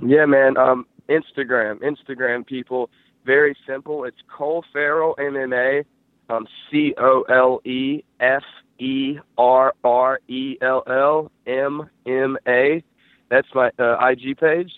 Yeah, 0.02 0.24
man. 0.26 0.56
Um, 0.56 0.86
Instagram, 1.08 1.80
Instagram 1.82 2.46
people, 2.46 2.90
very 3.24 3.56
simple. 3.66 4.04
It's 4.04 4.16
Cole 4.34 4.64
Ferrell 4.72 5.14
MMA, 5.18 5.84
um, 6.28 6.46
C 6.70 6.94
O 6.98 7.22
L 7.28 7.60
E 7.64 8.02
F 8.20 8.42
E 8.78 9.18
R 9.36 9.74
R 9.84 10.20
E 10.28 10.56
L 10.62 10.82
L 10.86 11.30
M 11.46 11.88
M 12.06 12.38
A. 12.46 12.82
That's 13.30 13.48
my 13.54 13.70
uh, 13.78 13.96
IG 14.08 14.38
page. 14.38 14.72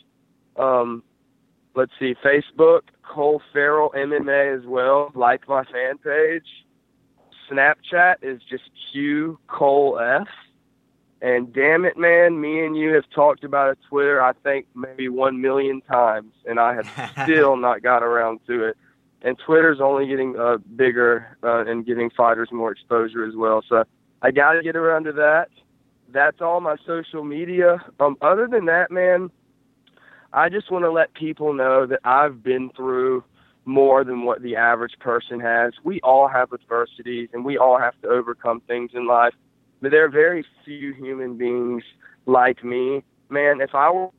Um, 0.57 1.03
let's 1.75 1.93
see, 1.99 2.15
Facebook, 2.25 2.83
Cole 3.03 3.41
Ferrell 3.53 3.91
MMA 3.97 4.59
as 4.59 4.67
well. 4.67 5.13
Like 5.15 5.49
my 5.49 5.65
fan 5.65 5.99
page. 5.99 6.47
Snapchat 7.51 8.17
is 8.23 8.41
just 8.49 8.65
Q 8.93 9.39
Cole 9.47 9.99
F. 10.01 10.29
And 11.23 11.53
damn 11.53 11.85
it, 11.85 11.97
man, 11.97 12.41
me 12.41 12.67
and 12.67 12.77
you 12.77 12.93
have 12.95 13.09
talked 13.15 13.45
about 13.45 13.71
it 13.71 13.79
Twitter, 13.89 14.21
I 14.21 14.33
think 14.33 14.67
maybe 14.75 15.09
one 15.09 15.41
million 15.41 15.81
times, 15.81 16.33
and 16.47 16.59
I 16.59 16.75
have 16.75 17.13
still 17.23 17.57
not 17.57 17.81
got 17.81 18.03
around 18.03 18.41
to 18.49 18.65
it. 18.65 18.77
And 19.23 19.39
Twitter's 19.39 19.81
only 19.81 20.09
getting 20.09 20.37
uh, 20.37 20.59
bigger 20.75 21.39
uh, 21.45 21.65
and 21.65 21.87
giving 21.87 22.11
fighters 22.11 22.49
more 22.51 22.73
exposure 22.73 23.25
as 23.25 23.37
well. 23.37 23.63
So 23.69 23.85
I 24.21 24.33
got 24.33 24.55
to 24.55 24.63
get 24.63 24.75
around 24.75 25.05
to 25.05 25.13
that. 25.13 25.49
That's 26.09 26.41
all 26.41 26.61
my 26.61 26.75
social 26.85 27.23
media. 27.23 27.79
Um, 28.01 28.17
other 28.21 28.49
than 28.49 28.67
that, 28.67 28.91
man, 28.91 29.31
I 30.33 30.49
just 30.49 30.73
want 30.73 30.85
to 30.85 30.91
let 30.91 31.15
people 31.15 31.53
know 31.53 31.87
that 31.87 32.01
I've 32.03 32.43
been 32.43 32.71
through 32.75 33.23
more 33.65 34.03
than 34.03 34.25
what 34.25 34.43
the 34.43 34.57
average 34.57 34.99
person 34.99 35.39
has. 35.39 35.75
We 35.85 36.01
all 36.01 36.27
have 36.27 36.53
adversities 36.53 37.29
and 37.33 37.45
we 37.45 37.59
all 37.59 37.79
have 37.79 37.95
to 38.03 38.09
overcome 38.09 38.61
things 38.67 38.91
in 38.93 39.07
life. 39.07 39.35
But 39.83 39.91
there 39.91 40.05
are 40.05 40.09
very 40.09 40.47
few 40.65 40.95
human 40.95 41.37
beings 41.37 41.83
like 42.25 42.65
me. 42.65 43.03
Man, 43.29 43.61
if 43.61 43.75
I 43.75 43.91
were 43.91 44.11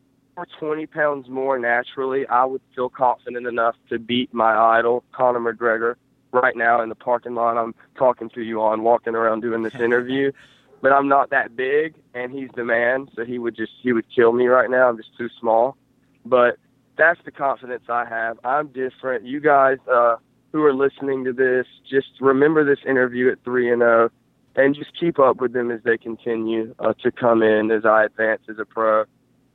20 0.60 0.86
pounds 0.88 1.30
more 1.30 1.58
naturally, 1.58 2.28
I 2.28 2.44
would 2.44 2.62
feel 2.76 2.90
confident 2.90 3.48
enough 3.48 3.76
to 3.90 3.98
beat 3.98 4.34
my 4.34 4.56
idol, 4.78 5.04
Conor 5.14 5.40
McGregor, 5.40 5.96
right 6.34 6.56
now 6.56 6.82
in 6.82 6.90
the 6.90 6.96
parking 6.96 7.34
lot 7.34 7.58
I'm 7.58 7.74
talking 7.96 8.30
to 8.32 8.42
you 8.42 8.62
on, 8.62 8.84
walking 8.84 9.16
around 9.16 9.42
doing 9.42 9.64
this 9.64 9.76
interview. 9.76 10.32
but 10.82 10.92
I'm 10.92 11.08
not 11.08 11.30
that 11.30 11.56
big, 11.56 11.96
and 12.14 12.30
he's 12.32 12.50
the 12.56 12.66
man, 12.66 13.08
so 13.16 13.24
he 13.24 13.40
would 13.40 13.56
just 13.56 13.72
he 13.82 13.94
would 13.94 14.06
kill 14.14 14.34
me 14.34 14.48
right 14.48 14.70
now. 14.70 14.90
I'm 14.90 14.98
just 14.98 15.18
too 15.18 15.30
small. 15.40 15.78
But 16.26 16.58
that's 16.98 17.20
the 17.24 17.32
confidence 17.32 17.84
I 17.88 18.04
have. 18.04 18.38
I'm 18.44 18.68
different. 18.68 19.26
You 19.26 19.40
guys 19.40 19.78
uh, 19.90 20.18
who 20.52 20.62
are 20.66 20.74
listening 20.74 21.24
to 21.24 21.32
this, 21.32 21.66
just 21.90 22.10
remember 22.20 22.66
this 22.66 22.84
interview 22.86 23.32
at 23.32 23.42
3 23.46 23.72
and 23.72 23.82
0 23.82 24.10
and 24.56 24.76
just 24.76 24.92
keep 25.00 25.20
up 25.20 25.42
with 25.42 25.54
them 25.54 25.72
as 25.72 25.82
they 25.84 25.98
continue 25.98 26.76
uh, 26.80 26.94
to 27.02 27.12
come 27.12 27.42
in 27.42 27.72
as 27.72 27.86
I 27.86 28.06
advance 28.06 28.42
as 28.50 28.60
a 28.60 28.66
pro. 28.66 29.06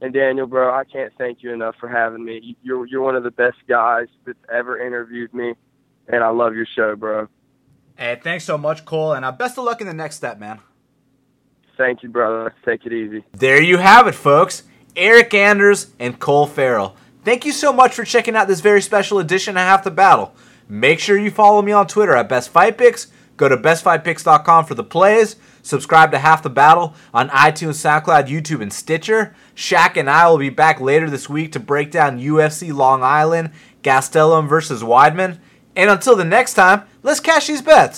And 0.01 0.13
Daniel, 0.13 0.47
bro, 0.47 0.73
I 0.73 0.85
can't 0.85 1.13
thank 1.19 1.43
you 1.43 1.53
enough 1.53 1.75
for 1.81 1.89
having 1.89 2.25
me. 2.25 2.57
You're 2.63 2.87
you're 2.87 3.03
one 3.03 3.17
of 3.17 3.25
the 3.25 3.31
best 3.31 3.59
guys 3.69 4.07
that's 4.25 4.39
ever 4.53 4.79
interviewed 4.79 5.35
me, 5.35 5.55
and 6.07 6.23
I 6.23 6.29
love 6.29 6.55
your 6.55 6.67
show, 6.67 6.95
bro. 6.95 7.29
Hey, 7.97 8.21
thanks 8.23 8.45
so 8.45 8.57
much, 8.57 8.85
Cole, 8.85 9.13
and 9.13 9.25
uh, 9.25 9.33
best 9.33 9.59
of 9.59 9.65
luck 9.65 9.81
in 9.81 9.89
the 9.89 9.95
next 9.95 10.17
step, 10.17 10.39
man. 10.39 10.61
Thank 11.77 12.03
you, 12.03 12.09
brother. 12.09 12.55
Take 12.65 12.87
it 12.87 12.93
easy. 12.93 13.25
There 13.33 13.61
you 13.61 13.79
have 13.79 14.07
it, 14.07 14.15
folks. 14.15 14.63
Eryk 14.95 15.33
Anders, 15.33 15.93
and 15.99 16.19
Cole 16.19 16.47
Ferrell. 16.47 16.97
Thank 17.25 17.45
you 17.45 17.53
so 17.53 17.73
much 17.73 17.95
for 17.95 18.05
checking 18.05 18.35
out 18.35 18.49
this 18.49 18.61
very 18.61 18.83
special 18.83 19.19
edition 19.19 19.57
of 19.57 19.63
Half 19.63 19.85
the 19.85 19.91
Battle. 19.91 20.35
Make 20.69 20.99
sure 20.99 21.17
you 21.17 21.31
follow 21.31 21.63
me 21.63 21.73
on 21.73 21.87
Twitter 21.87 22.15
at 22.17 22.29
Best 22.29 22.51
Fight 22.51 22.77
Picks. 22.77 23.09
Go 23.39 23.49
to 23.49 23.57
bestfightpicks.com 23.57 24.67
for 24.67 24.75
the 24.75 24.85
plays. 24.85 25.37
Subscribe 25.63 26.11
to 26.11 26.19
Half 26.19 26.43
the 26.43 26.51
Battle 26.51 26.95
on 27.15 27.31
iTunes, 27.31 27.77
SoundCloud, 27.77 28.29
YouTube, 28.29 28.61
and 28.61 28.73
Stitcher. 28.73 29.35
Shaq 29.55 29.97
and 29.97 30.11
I 30.11 30.29
will 30.29 30.39
be 30.39 30.51
back 30.51 30.81
later 30.81 31.09
this 31.09 31.31
week 31.31 31.53
to 31.53 31.61
break 31.61 31.91
down 31.91 32.21
UFC 32.21 32.75
Long 32.75 33.03
Island, 33.03 33.53
Gastelum 33.83 34.49
versus 34.49 34.83
Weidman. 34.83 35.39
And 35.77 35.89
until 35.89 36.17
the 36.17 36.25
next 36.25 36.55
time, 36.55 36.83
let's 37.05 37.21
cash 37.21 37.47
these 37.47 37.63
bets. 37.63 37.97